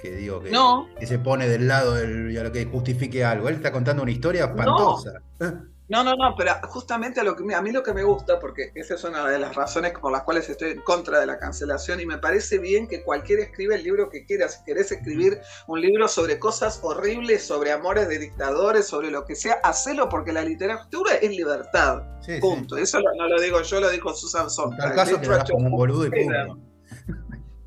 [0.00, 0.88] que digo que, No.
[0.98, 3.48] que se pone del lado del a lo que justifique algo.
[3.50, 5.12] Él está contando una historia espantosa.
[5.38, 8.72] No, no, no, pero justamente a, lo que, a mí lo que me gusta, porque
[8.74, 12.00] esa es una de las razones por las cuales estoy en contra de la cancelación
[12.00, 14.48] y me parece bien que cualquiera escriba el libro que quiera.
[14.48, 19.36] Si querés escribir un libro sobre cosas horribles, sobre amores de dictadores, sobre lo que
[19.36, 22.02] sea, hacelo porque la literatura es libertad.
[22.20, 22.40] Sí, sí.
[22.40, 22.76] Punto.
[22.76, 24.94] Eso lo- no lo digo yo, lo dijo Susan Sontag.
[24.96, 26.58] caso quedarás como un boludo y punto.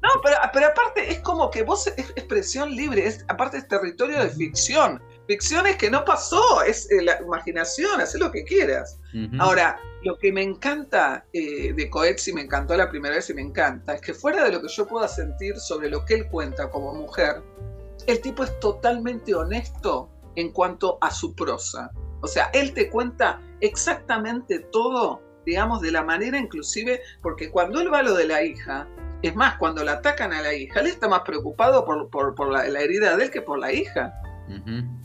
[0.02, 4.18] No, pero, pero aparte es como que vos es expresión libre, es, aparte es territorio
[4.20, 5.02] de ficción.
[5.30, 8.98] Ficción es que no pasó, es eh, la imaginación, haz lo que quieras.
[9.40, 13.44] Ahora, lo que me encanta eh, de Coetzee, me encantó la primera vez y me
[13.44, 16.72] encanta, es que fuera de lo que yo pueda sentir sobre lo que él cuenta
[16.72, 17.44] como mujer,
[18.08, 21.92] el tipo es totalmente honesto en cuanto a su prosa.
[22.22, 27.94] O sea, él te cuenta exactamente todo, digamos, de la manera inclusive, porque cuando él
[27.94, 28.88] va a lo de la hija,
[29.22, 32.52] es más, cuando la atacan a la hija, él está más preocupado por, por- por
[32.52, 34.12] la, la herida de él que por la hija.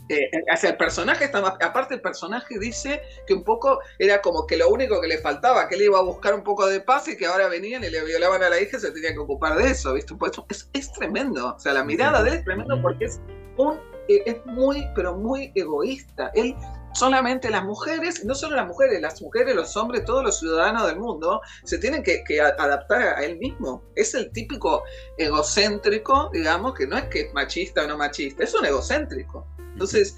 [0.09, 1.53] Eh, sea, el personaje está más.
[1.61, 5.67] Aparte, el personaje dice que un poco era como que lo único que le faltaba,
[5.67, 8.03] que él iba a buscar un poco de paz y que ahora venían y le
[8.03, 10.15] violaban a la hija y se tenía que ocupar de eso, ¿viste?
[10.15, 11.55] Pues es, es tremendo.
[11.55, 13.21] O sea, la mirada de él es tremendo porque es
[13.57, 13.79] un.
[14.07, 16.31] eh, es muy, pero muy egoísta.
[16.35, 16.55] Él
[16.95, 20.97] solamente las mujeres, no solo las mujeres, las mujeres, los hombres, todos los ciudadanos del
[20.97, 23.83] mundo se tienen que, que adaptar a, él mismo.
[23.95, 24.83] Es el típico
[25.17, 29.45] egocéntrico, digamos, que no es que es machista o no machista, es un egocéntrico.
[29.73, 30.17] Entonces,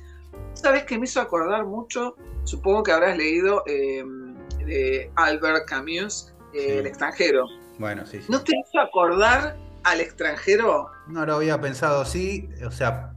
[0.53, 2.15] ¿sabes qué me hizo acordar mucho?
[2.43, 4.03] Supongo que habrás leído eh,
[4.65, 6.71] de Albert Camus, eh, Sí.
[6.71, 7.45] El extranjero.
[7.78, 8.28] Bueno, sí, sí.
[8.30, 10.89] ¿No te hizo acordar al extranjero?
[11.07, 13.16] No lo había pensado así, o sea,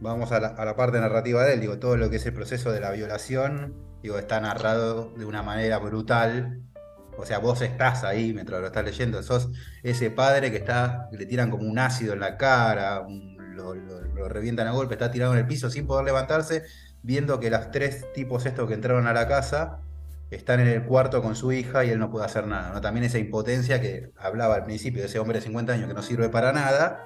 [0.00, 2.80] vamos a la, parte narrativa de él, digo, todo lo que es el proceso de
[2.80, 6.60] la violación, digo, está narrado de una manera brutal,
[7.18, 9.50] o sea, vos estás ahí mientras lo estás leyendo, sos
[9.82, 13.06] ese padre que está, le tiran como un ácido en la cara,
[13.54, 16.64] lo revientan a golpe, está tirado en el piso sin poder levantarse,
[17.02, 19.80] viendo que los tres tipos estos que entraron a la casa
[20.30, 22.80] están en el cuarto con su hija y él no puede hacer nada, ¿no?
[22.80, 26.02] También esa impotencia que hablaba al principio de ese hombre de 50 años que no
[26.02, 27.04] sirve para nada,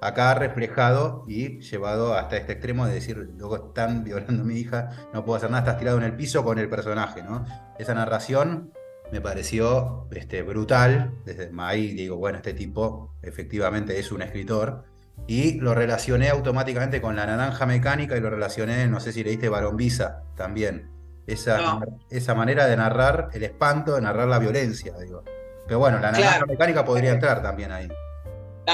[0.00, 4.90] acá reflejado y llevado hasta este extremo de decir, luego están violando a mi hija,
[5.12, 7.44] no puedo hacer nada, estás tirado en el piso con el personaje, ¿no?
[7.78, 8.72] Esa narración
[9.12, 14.84] me pareció este, brutal, desde ahí digo, bueno, este tipo efectivamente es un escritor,
[15.26, 19.48] y lo relacioné automáticamente con La Naranja Mecánica y lo relacioné, no sé si leíste
[19.48, 20.90] Barón Visa también,
[21.26, 21.80] esa, No.
[22.08, 25.22] esa manera de narrar el espanto, de narrar la violencia, digo.
[25.66, 26.46] Pero bueno, La Naranja Claro.
[26.46, 27.88] Mecánica podría entrar también ahí.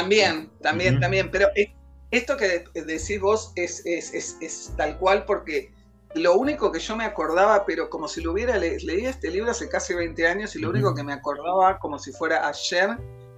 [0.00, 1.30] También, también, también.
[1.30, 1.68] Pero es-
[2.10, 5.72] esto que de- decís vos es, es, es- es tal cual porque
[6.14, 9.50] lo único que yo me acordaba, pero como si lo hubiera le- leí este libro
[9.50, 12.96] hace casi 20 años y lo único que me acordaba como si fuera ayer,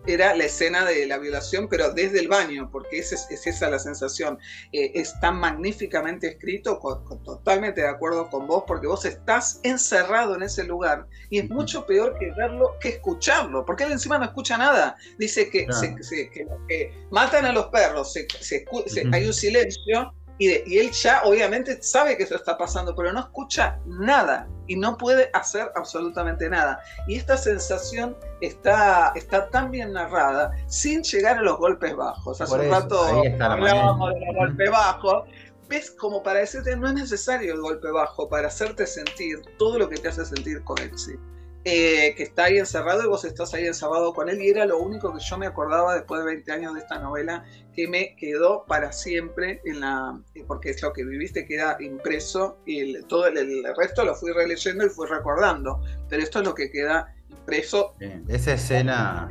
[0.08, 3.78] era la escena de la violación, pero desde el baño, porque es, es esa la
[3.78, 4.38] sensación.
[4.72, 6.80] Eh, es tan magníficamente escrito,
[7.24, 11.86] totalmente de acuerdo con vos, porque vos estás encerrado en ese lugar y es mucho
[11.86, 14.96] peor que verlo que escucharlo, porque él encima no escucha nada.
[15.18, 15.66] Dice que,
[16.66, 18.14] que, matan a los perros,
[19.12, 23.78] hay un silencio y, él ya obviamente sabe que eso está pasando, pero no escucha
[23.86, 26.80] nada y no puede hacer absolutamente nada.
[27.08, 32.40] Y esta sensación está, está tan bien narrada sin llegar a los golpes bajos.
[32.40, 35.24] Hace un rato hablábamos de los golpes bajos.
[35.68, 39.88] Ves como para decirte no es necesario el golpe bajo para hacerte sentir todo lo
[39.88, 41.18] que te hace sentir Etsy.
[41.64, 44.78] Eh, que está ahí encerrado y vos estás ahí encerrado con él y era lo
[44.78, 47.44] único que yo me acordaba después de 20 años de esta novela
[47.74, 52.78] que me quedó para siempre en la porque es lo que viviste queda impreso y
[52.78, 56.70] el, todo el, resto lo fui releyendo y fui recordando pero esto es lo que
[56.70, 57.96] queda impreso.
[58.28, 59.28] Esa escena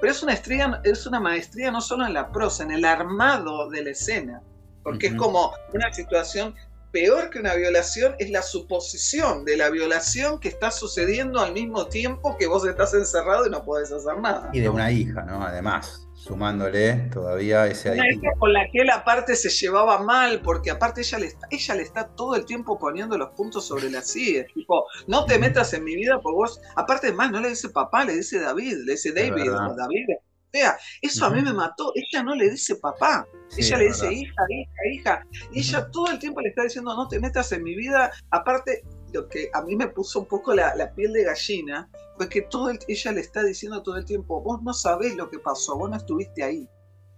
[0.00, 3.70] pero es una estrella es una maestría no solo en la prosa en el armado
[3.70, 4.42] de la escena
[4.82, 6.54] porque es como una situación
[6.92, 11.86] peor que una violación es la suposición de la violación que está sucediendo al mismo
[11.86, 14.50] tiempo que vos estás encerrado y no podés hacer nada.
[14.52, 15.42] Y de una hija, ¿no?
[15.42, 17.92] Además, sumándole todavía ese...
[17.92, 21.48] Una hija con la que él aparte se llevaba mal, porque aparte ella le está,
[21.50, 24.44] ella le está todo el tiempo poniendo los puntos sobre la silla.
[24.54, 26.60] Tipo, no te metas en mi vida por vos...
[26.76, 30.06] Aparte más, no le dice papá, le dice David, le dice David, David
[30.52, 31.92] sea, eso a mí me mató.
[31.94, 33.26] Ella no le dice papá,
[33.56, 35.26] ella le dice hija, hija, hija.
[35.52, 38.10] Y ella todo el tiempo le está diciendo, no te metas en mi vida.
[38.30, 38.82] Aparte,
[39.12, 42.70] lo que a mí me puso un poco la, piel de gallina fue que todo
[42.88, 45.96] ella le está diciendo todo el tiempo, vos no sabés lo que pasó, vos no
[45.96, 46.68] estuviste ahí.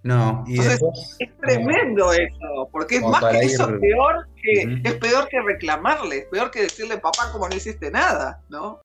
[0.03, 5.27] No, y Entonces, es tremendo eso, porque es más que eso, peor que, es peor
[5.29, 8.83] que reclamarle, es peor que decirle papá como no hiciste nada, ¿no?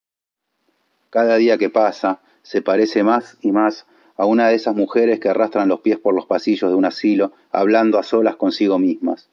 [1.09, 3.85] Cada día que pasa se parece más y más
[4.19, 7.31] a una de esas mujeres que arrastran los pies por los pasillos de un asilo,
[7.53, 9.29] hablando a solas consigo mismas.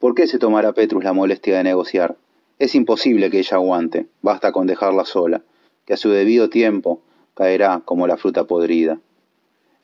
[0.00, 2.16] ¿Por qué se tomará Petrus la molestia de negociar?
[2.58, 5.42] Es imposible que ella aguante, basta con dejarla sola,
[5.84, 7.00] que a su debido tiempo
[7.34, 8.98] caerá como la fruta podrida.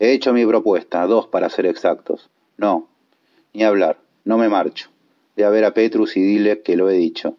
[0.01, 2.29] He hecho mi propuesta, dos para ser exactos.
[2.57, 2.89] No,
[3.53, 4.91] ni hablar, no me marcho.
[5.37, 7.37] Ve a ver a Petrus y dile que lo he dicho.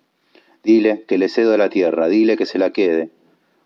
[0.63, 3.09] Dile que le cedo la tierra, dile que se la quede,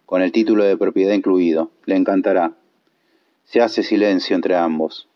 [0.08, 1.70] con el título de propiedad incluido.
[1.86, 2.56] Le encantará.
[3.52, 5.10] Se hace silencio entre ambos.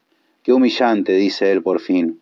[0.44, 2.20] Qué humillante, dice él por fin.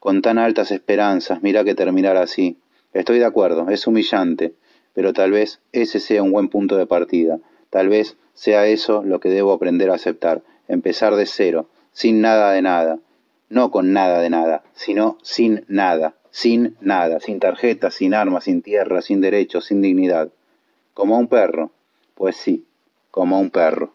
[0.00, 2.58] Con tan altas esperanzas, mira que terminar así.
[2.92, 4.54] Estoy de acuerdo, es humillante,
[4.94, 7.38] pero tal vez ese sea un buen punto de partida.
[7.70, 10.42] Tal vez sea eso lo que debo aprender a aceptar.
[10.66, 12.98] Empezar de cero, sin nada de nada.
[13.48, 18.60] No con nada de nada, sino sin nada, sin nada, sin tarjeta, sin armas, sin
[18.60, 20.30] tierra, sin derechos, sin dignidad.
[20.94, 21.70] Como un perro.
[22.16, 22.66] Pues sí,
[23.12, 23.92] como un perro.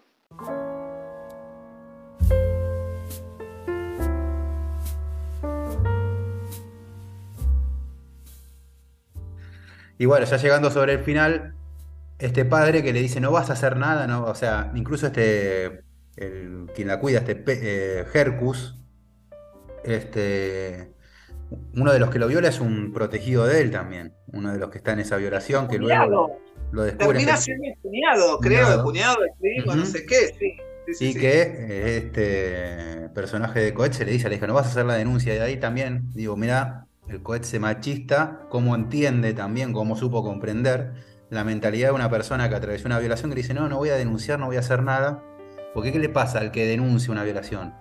[10.00, 11.56] Y bueno, ya llegando sobre el final,
[12.20, 15.84] este padre que le dice, no vas a hacer nada, no, o sea, incluso este,
[16.16, 18.80] el, quien la cuida, este eh, Hercus,
[19.84, 20.93] este,
[21.76, 24.70] uno de los que lo viola es un protegido de él también, uno de los
[24.70, 26.39] que está en esa violación, que luego
[26.72, 27.08] lo descubre.
[27.08, 30.34] Termina siendo el cuñado, creo, el cuñado de primo, no sé qué,
[30.93, 31.08] sí.
[31.10, 34.70] y que eh, este personaje de Coetze le dice a la hija, no vas a
[34.70, 39.95] hacer la denuncia, y ahí también digo, mira, el cohete machista, cómo entiende también, cómo
[39.95, 40.93] supo comprender
[41.30, 43.95] la mentalidad de una persona que atravesó una violación que dice, no, no voy a
[43.95, 45.24] denunciar, no voy a hacer nada.
[45.74, 47.74] Porque ¿qué le pasa al que denuncia una violación?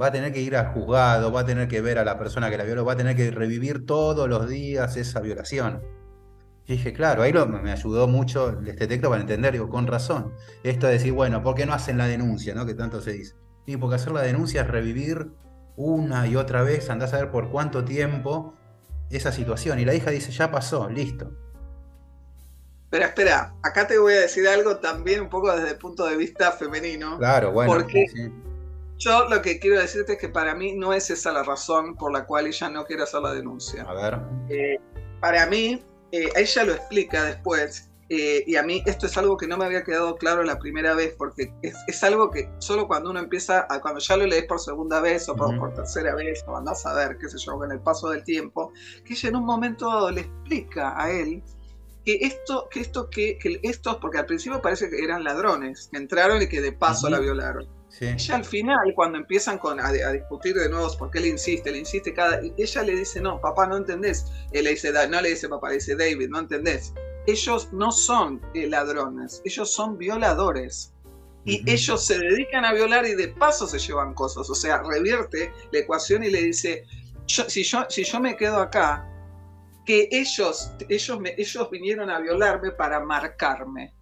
[0.00, 2.50] Va a tener que ir al juzgado, va a tener que ver a la persona
[2.50, 5.82] que la violó, va a tener que revivir todos los días esa violación.
[6.66, 10.34] Y dije, claro, ahí me ayudó mucho este texto para entender, digo, con razón.
[10.62, 12.54] Esto de decir, bueno, ¿por qué no hacen la denuncia?
[12.54, 12.66] ¿no?
[12.66, 13.34] Que tanto se dice.
[13.64, 15.30] Y porque hacer la denuncia es revivir
[15.78, 18.54] una y otra vez, andás a ver por cuánto tiempo
[19.10, 19.78] esa situación.
[19.78, 21.30] Y la hija dice, ya pasó, listo.
[22.90, 26.16] Pero espera, acá te voy a decir algo también un poco desde el punto de
[26.16, 27.18] vista femenino.
[27.18, 27.72] Claro, bueno.
[27.72, 28.06] Porque
[28.98, 32.12] yo lo que quiero decirte es que para mí no es esa la razón por
[32.12, 33.84] la cual ella no quiere hacer la denuncia.
[33.84, 34.18] A ver.
[34.48, 34.78] Eh,
[35.20, 39.46] para mí, eh, ella lo explica después, eh, y a mí esto es algo que
[39.46, 43.20] no me había quedado claro la primera vez, porque es, algo que solo cuando uno
[43.20, 46.86] empieza, a, cuando ya lo lees por segunda vez o por, tercera vez, o andás
[46.86, 48.72] a ver, qué sé yo, con el paso del tiempo,
[49.04, 51.42] que ella en un momento le explica a él
[52.02, 55.98] que esto, que esto, que, que estos, porque al principio parece que eran ladrones, que
[55.98, 57.68] entraron y que de paso la violaron.
[58.00, 62.14] Ella al final, cuando empiezan con, a, discutir de nuevo, porque él insiste, le insiste
[62.14, 62.40] cada.
[62.56, 64.26] Ella le dice, no, papá, no entendés.
[64.52, 66.94] Él le dice, no le dice papá, le dice David, no entendés
[67.28, 70.94] ellos no son eh, ladrones, ellos son violadores.
[71.44, 74.50] y ellos se dedican a violar y de paso se llevan cosas.
[74.50, 76.84] O sea, revierte la ecuación y le dice,
[77.26, 79.06] si, yo, si yo me quedo acá,
[79.86, 83.94] que ellos, ellos, me, ellos vinieron a violarme para marcarme.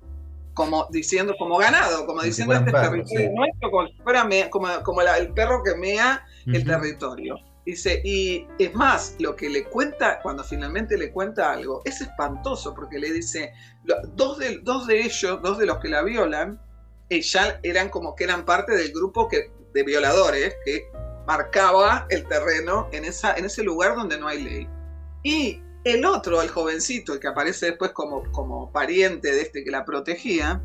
[0.54, 3.70] Como diciendo, como ganado, como diciendo este territorio nuestro,
[4.50, 7.36] como, como, el perro que mea el territorio.
[7.66, 12.72] Dice, y es más, lo que le cuenta, cuando finalmente le cuenta algo, es espantoso,
[12.72, 13.52] porque le dice,
[14.14, 16.60] dos de, dos de ellos, dos de los que la violan,
[17.10, 20.88] eh, ya eran como que eran parte del grupo que, de violadores que
[21.26, 24.68] marcaba el terreno en, esa, en ese lugar donde no hay ley.
[25.24, 29.72] Y el otro, el jovencito, el que aparece después como, como pariente de este que
[29.72, 30.62] la protegía,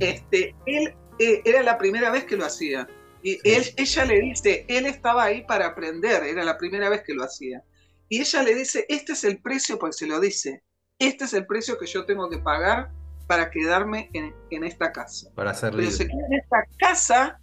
[0.00, 2.88] este, él eh, era la primera vez que lo hacía.
[3.22, 7.24] Y ella le dice, él estaba ahí para aprender, era la primera vez que lo
[7.24, 7.62] hacía.
[8.08, 10.62] Y ella le dice, este es el precio, porque se lo dice,
[10.98, 12.90] este es el precio que yo tengo que pagar
[13.26, 15.30] para quedarme en, esta casa.
[15.34, 17.40] Para ser Pero se queda en esta casa,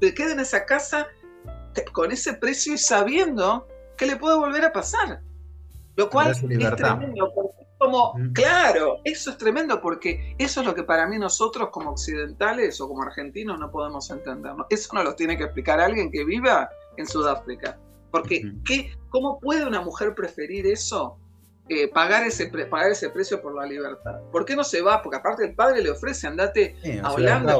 [0.00, 1.06] se queda en esa casa
[1.92, 5.20] con ese precio y sabiendo que le puede volver a pasar.
[5.96, 7.32] Lo cual es tremendo,
[7.78, 12.80] como, claro, eso es tremendo porque eso es lo que para mí nosotros como occidentales
[12.80, 14.52] o como argentinos no podemos entender.
[14.68, 17.78] Eso no lo tiene que explicar alguien que viva en Sudáfrica.
[18.10, 21.18] Porque, ¿qué, ¿cómo puede una mujer preferir eso?
[21.70, 24.20] Eh, pagar, ese pagar ese precio por la libertad.
[24.32, 25.02] ¿Por qué no se va?
[25.02, 27.54] Porque aparte el padre le ofrece, andate a Holanda.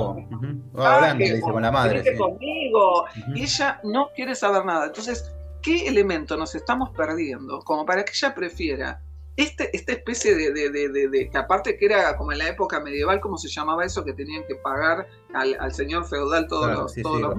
[1.43, 2.17] con la madre.
[2.17, 3.05] conmigo.
[3.35, 4.87] Y ella no quiere saber nada.
[4.87, 5.31] Entonces,
[5.63, 9.03] ¿qué elemento nos estamos perdiendo como para que ella prefiera
[9.39, 13.39] este, esta especie de, de, que aparte que era como en la época medieval, ¿cómo
[13.39, 14.05] se llamaba eso?
[14.05, 17.37] Que tenían que pagar al, señor feudal todos los, todos los,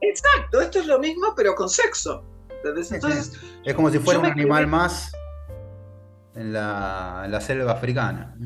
[0.00, 2.24] Exacto, esto es lo mismo, pero con sexo.
[2.64, 5.12] Entonces, es como si fuera un animal más
[6.34, 8.36] en la, en la selva africana.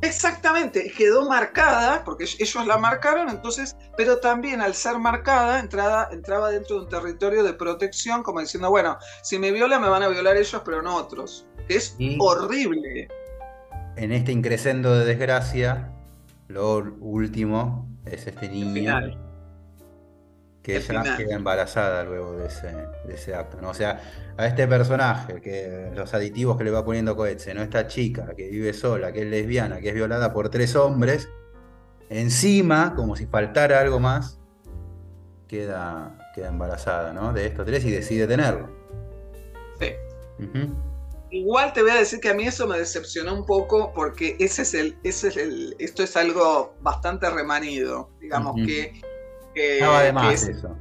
[0.00, 6.50] Exactamente, quedó marcada, porque ellos la marcaron, entonces, pero también al ser marcada, entrada, entraba
[6.50, 10.08] dentro de un territorio de protección, como diciendo, bueno, si me viola me van a
[10.08, 11.46] violar ellos, pero no otros.
[11.68, 13.08] Es horrible.
[13.96, 15.92] En este increscendo de desgracia,
[16.46, 19.27] lo último es este niño
[20.68, 22.46] que ella queda embarazada luego de
[23.14, 23.70] ese, acto, ¿no?
[23.70, 24.02] O sea,
[24.36, 27.62] a este personaje, que los aditivos que le va poniendo Coetze, ¿no?
[27.62, 31.30] Esta chica que vive sola, que es lesbiana, que es violada por tres hombres,
[32.10, 34.38] encima, como si faltara algo más,
[35.46, 37.32] queda, queda embarazada, ¿no?
[37.32, 38.68] De estos tres y decide tenerlo.
[39.80, 39.92] Sí.
[41.30, 44.62] Igual te voy a decir que a mí eso me decepcionó un poco porque ese
[44.62, 49.00] es el, ese es el, esto es algo bastante remanido, digamos que
[49.54, 50.76] estaba de más eso.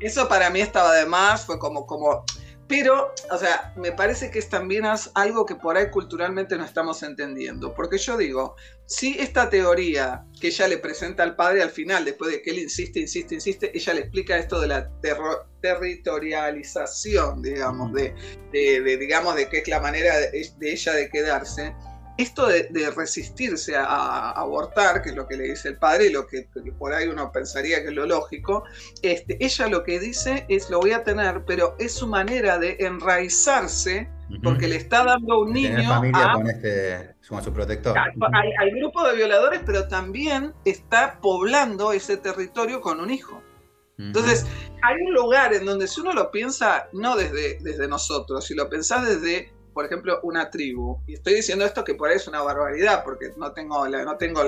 [0.00, 2.24] Eso para mí estaba de más, fue como, como,
[2.68, 4.84] pero, o sea, me parece que es también
[5.14, 7.72] algo que por ahí culturalmente no estamos entendiendo.
[7.74, 12.32] Porque yo digo, si esta teoría que ella le presenta al padre al final, después
[12.32, 14.90] de que él insiste, insiste, insiste, ella le explica esto de la
[15.60, 18.12] territorialización, digamos, de,
[18.52, 21.72] de, digamos, de que es la manera de ella de quedarse
[22.18, 26.26] esto de, resistirse a, abortar, que es lo que le dice el padre y lo
[26.26, 26.48] que,
[26.78, 28.64] por ahí uno pensaría que es lo lógico,
[29.02, 32.76] este, ella lo que dice es lo voy a tener, pero es su manera de
[32.80, 34.10] enraizarse
[34.42, 37.96] porque le está dando un niño familia con este su protector.
[37.96, 43.42] Al, grupo de violadores, pero también está poblando ese territorio con un hijo.
[43.98, 44.46] Entonces,
[44.82, 48.68] hay un lugar en donde si uno lo piensa, no desde, desde nosotros, si lo
[48.68, 52.40] pensás desde por ejemplo, una tribu, y estoy diciendo esto que por ahí es una
[52.40, 54.40] barbaridad, porque no tengo, no tengo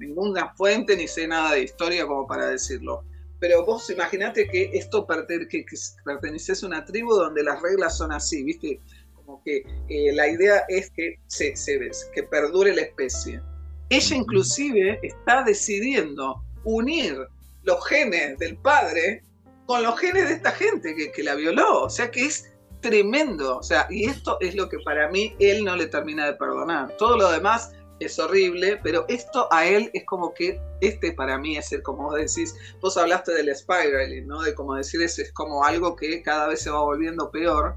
[0.00, 3.04] ninguna fuente ni sé nada de historia como para decirlo,
[3.38, 5.66] pero vos imaginate que esto que,
[6.02, 8.80] pertenece a una tribu donde las reglas son así, ¿viste?
[9.14, 11.78] Como que eh, la idea es que, se, se,
[12.14, 13.42] que perdure la especie.
[13.90, 17.18] Ella inclusive está decidiendo unir
[17.64, 19.24] los genes del padre
[19.66, 21.82] con los genes de esta gente que, que la violó.
[21.82, 22.49] O sea que es
[22.80, 23.58] tremendo.
[23.58, 26.96] O sea, y esto es lo que para mí él no le termina de perdonar.
[26.98, 31.58] Todo lo demás es horrible, pero esto a él es como que este para mí
[31.58, 34.42] es el, como vos decís, vos hablaste del spiraling, ¿no?
[34.42, 37.76] De como decir, es, es como algo que cada vez se va volviendo peor.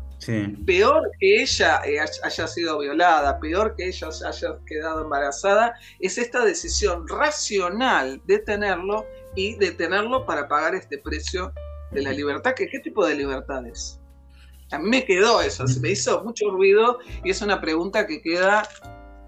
[0.66, 6.46] Peor que ella eh, haya sido violada, peor que ella haya quedado embarazada, es esta
[6.46, 11.52] decisión racional de tenerlo y de tenerlo para pagar este precio
[11.92, 12.54] de la libertad.
[12.56, 14.00] ¿Qué, qué tipo de libertad es?
[14.74, 18.24] A mí me quedó eso, se me hizo mucho ruido y es una pregunta que
[18.24, 18.68] queda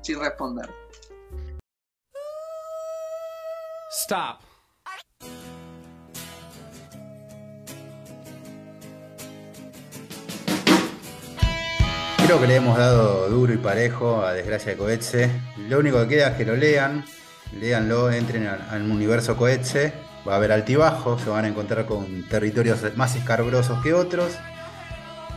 [0.02, 0.68] sin responder.
[3.92, 4.40] Stop.
[12.26, 15.30] Creo que le hemos dado duro y parejo a Desgracia de Coetze.
[15.70, 17.06] Lo único que queda es que lo lean
[17.60, 19.94] léanlo, entren al, universo Coetze,
[20.28, 24.40] va a haber altibajos, se van a encontrar con territorios más escarbrosos que otros.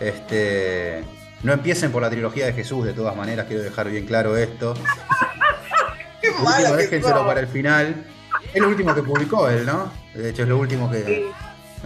[0.00, 1.04] Este,
[1.42, 4.74] no empiecen por la trilogía de Jesús, de todas maneras, quiero dejar bien claro esto.
[6.22, 8.04] Qué mala déjenselo para el final.
[8.52, 9.92] Es lo último que publicó él, ¿no?
[10.14, 11.30] De hecho, es lo último que.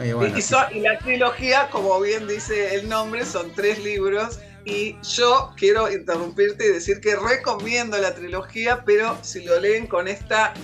[0.03, 4.41] y, la trilogía, como bien dice el nombre, son tres libros.
[4.65, 10.07] Y yo quiero interrumpirte y decir que recomiendo la trilogía, pero si lo leen con
[10.07, 10.55] esta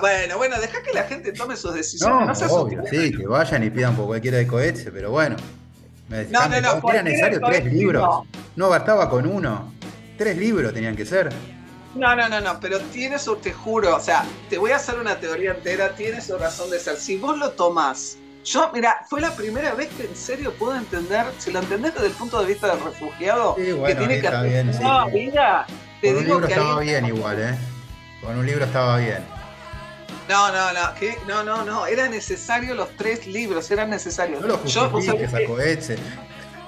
[0.00, 2.40] bueno, bueno, deja que la gente tome sus decisiones.
[2.40, 5.36] No, obvio, sí, que vayan y pidan por cualquiera de cohete, pero bueno.
[6.30, 6.90] No, no, no.
[6.90, 8.26] Era necesario tres libros.
[8.56, 8.68] No.
[8.68, 9.72] bastaba con uno.
[10.16, 11.30] Tres libros tenían que ser.
[11.94, 14.98] No, no, no, no, pero tiene su, te juro, o sea, te voy a hacer
[14.98, 16.96] una teoría entera, tiene su razón de ser.
[16.96, 21.26] Si vos lo tomás, yo, mira, fue la primera vez que en serio puedo entender,
[21.38, 24.28] si lo entendés desde el punto de vista del refugiado, sí, bueno, que tiene que
[24.28, 24.70] hacer bien,
[25.12, 25.66] vida,
[26.00, 27.54] te Con un libro estaba bien igual, ¿eh?
[28.22, 29.41] Con un libro estaba bien.
[30.28, 31.16] No, no, no, ¿qué?
[31.26, 34.40] no, no, no, era necesario los tres libros, eran necesarios.
[34.40, 34.98] No lo sacó
[35.58, 35.96] ese.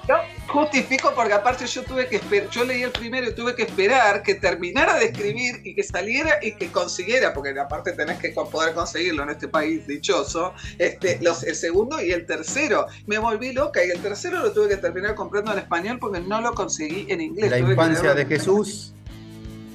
[0.07, 0.17] Yo
[0.49, 4.23] justifico porque aparte yo tuve que esperar, yo leí el primero y tuve que esperar
[4.23, 8.75] que terminara de escribir y que saliera y que consiguiera, porque aparte tenés que poder
[8.75, 12.87] conseguirlo en este país dichoso, este, los, el segundo y el tercero.
[13.07, 16.43] Me volví loca y el tercero lo tuve que terminar comprando en español porque no
[16.43, 17.51] lo conseguí en inglés.
[17.51, 18.93] La infancia de Jesús,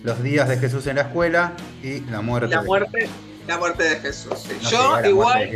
[0.03, 2.53] los días de Jesús en la escuela y la muerte.
[2.53, 3.09] La muerte
[3.49, 4.43] la muerte de Jesús.
[4.69, 5.49] Yo igual,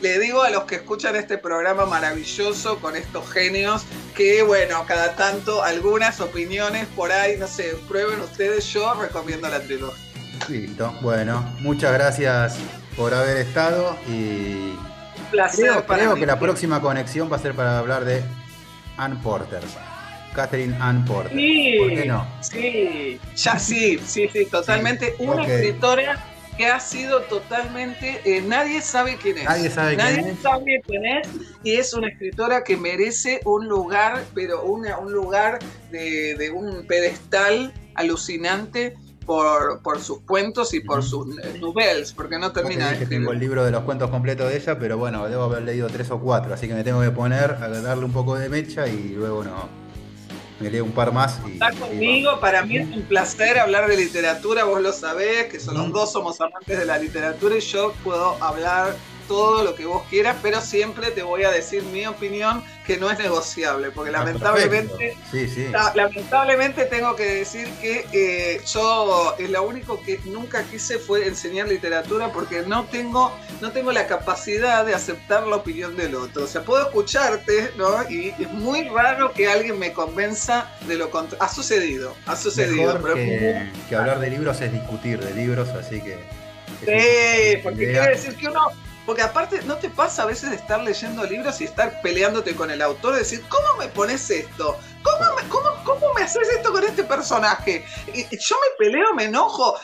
[0.00, 3.84] le digo a los que escuchan este programa maravilloso con estos genios
[4.16, 9.60] que, bueno, cada tanto algunas opiniones por ahí, no sé, prueben ustedes, yo recomiendo la
[9.60, 10.02] trilogía.
[10.48, 12.56] Listo, bueno, muchas gracias
[12.96, 14.74] por haber estado y
[15.30, 18.22] placer creo, creo que la próxima conexión va a ser para hablar de
[18.96, 19.60] Ann Porter.
[20.34, 21.36] Catherine Ann Porter.
[21.36, 22.26] Sí, ¿Por qué no?
[22.40, 25.14] Sí, ya sí, sí, sí, totalmente.
[25.18, 26.22] Una escritora
[26.56, 28.20] que ha sido totalmente.
[28.24, 29.44] Eh, nadie sabe quién es.
[29.44, 30.38] Nadie sabe quién es.
[30.40, 31.28] sabe quién es.
[31.62, 35.58] Y es una escritora que merece un lugar, pero una, un lugar
[35.90, 41.26] de, de un pedestal alucinante por, por, sus cuentos y por sus
[41.58, 44.78] novelas, porque no termina de que tengo el libro de los cuentos completos de ella,
[44.78, 47.68] pero bueno, debo haber leído tres o cuatro, así que me tengo que poner a
[47.68, 49.68] darle un poco de mecha y luego no,
[50.60, 51.40] me leo un par más.
[51.46, 55.60] Y, Está conmigo, para mí es un placer hablar de literatura, vos lo sabés, que
[55.60, 58.94] son los dos somos amantes de la literatura y yo puedo hablar
[59.26, 63.10] todo lo que vos quieras, pero siempre te voy a decir mi opinión que no
[63.10, 65.16] es negociable, porque ah, lamentablemente,
[65.94, 71.68] lamentablemente tengo que decir que eh, yo eh, lo único que nunca quise fue enseñar
[71.68, 76.44] literatura porque no tengo, no tengo la capacidad de aceptar la opinión del otro.
[76.44, 78.08] O sea, puedo escucharte, ¿no?
[78.10, 81.42] Y es muy raro que alguien me convenza de lo contrario.
[81.42, 83.02] Ha sucedido, ha sucedido.
[83.14, 86.18] que, hablar de libros es discutir de libros, así que...
[86.84, 88.60] Sí, porque quiere decir que uno
[89.06, 92.70] porque aparte, ¿no te pasa a veces de estar leyendo libros y estar peleándote con
[92.70, 93.16] el autor?
[93.16, 94.78] decir, ¿cómo me pones esto?
[95.02, 97.84] ¿Cómo me, cómo, cómo me haces esto con este personaje?
[98.14, 99.76] Y, yo me peleo, me enojo.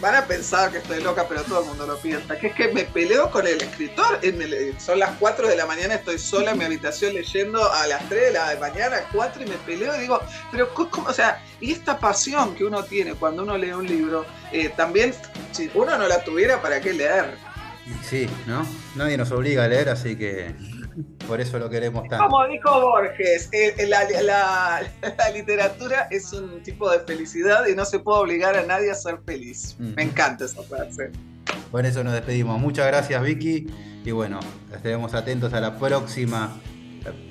[0.00, 2.36] van a pensar que estoy loca, pero todo el mundo lo piensa.
[2.36, 4.18] Que es que me peleo con el escritor.
[4.78, 8.22] son las 4 de la mañana, estoy sola en mi habitación leyendo a las 3
[8.22, 11.08] de la mañana, 4 y me peleo y digo, pero ¿cómo?
[11.08, 15.14] O sea, y esta pasión que uno tiene cuando uno lee un libro, eh, también,
[15.52, 17.51] si uno no la tuviera, ¿para qué leer?
[18.02, 18.64] Sí, ¿no?
[18.96, 20.54] Nadie nos obliga a leer, así que
[21.26, 22.24] por eso lo queremos tanto.
[22.24, 23.50] Como dijo Borges,
[23.88, 24.82] la,
[25.32, 29.18] literatura es un tipo de felicidad y no se puede obligar a nadie a ser
[29.24, 29.76] feliz.
[29.78, 31.10] Me encanta esa frase.
[31.70, 32.60] Por eso nos despedimos.
[32.60, 33.66] Muchas gracias, Vicky.
[34.04, 34.40] Y bueno,
[34.72, 36.60] estaremos atentos a la próxima.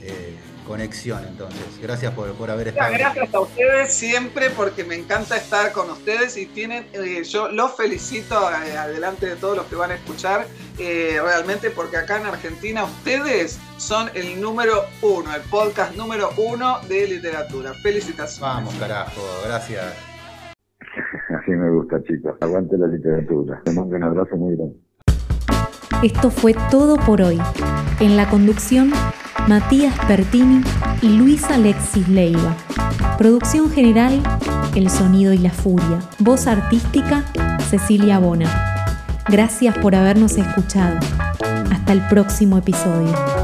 [0.02, 0.36] Eh,
[0.68, 1.80] conexión entonces.
[1.82, 2.94] Gracias por, por haber estado.
[2.94, 7.76] Gracias a ustedes siempre porque me encanta estar con ustedes y tienen, eh, yo los
[7.76, 10.46] felicito eh, adelante de todos los que van a escuchar,
[10.78, 16.80] eh, realmente porque acá en Argentina ustedes son el número uno, el podcast número uno
[16.88, 17.74] de literatura.
[17.84, 18.40] Felicitaciones.
[18.40, 19.86] Vamos, carajo, gracias.
[21.42, 22.36] Así me gusta, chicos.
[22.42, 23.62] Aguante la literatura.
[23.64, 24.76] Te mando un abrazo muy grande.
[26.04, 27.40] Esto fue todo por hoy.
[28.00, 28.92] En la conducción,
[29.48, 30.62] Matías Pertini
[31.02, 32.56] y Luis Alexis Leiva.
[33.18, 34.22] Producción general,
[34.76, 36.00] El Sonido y la Furia.
[36.20, 37.24] Voz artística,
[37.70, 38.50] Cecilia Bona.
[39.28, 40.98] Gracias por habernos escuchado.
[41.72, 43.41] Hasta el próximo episodio.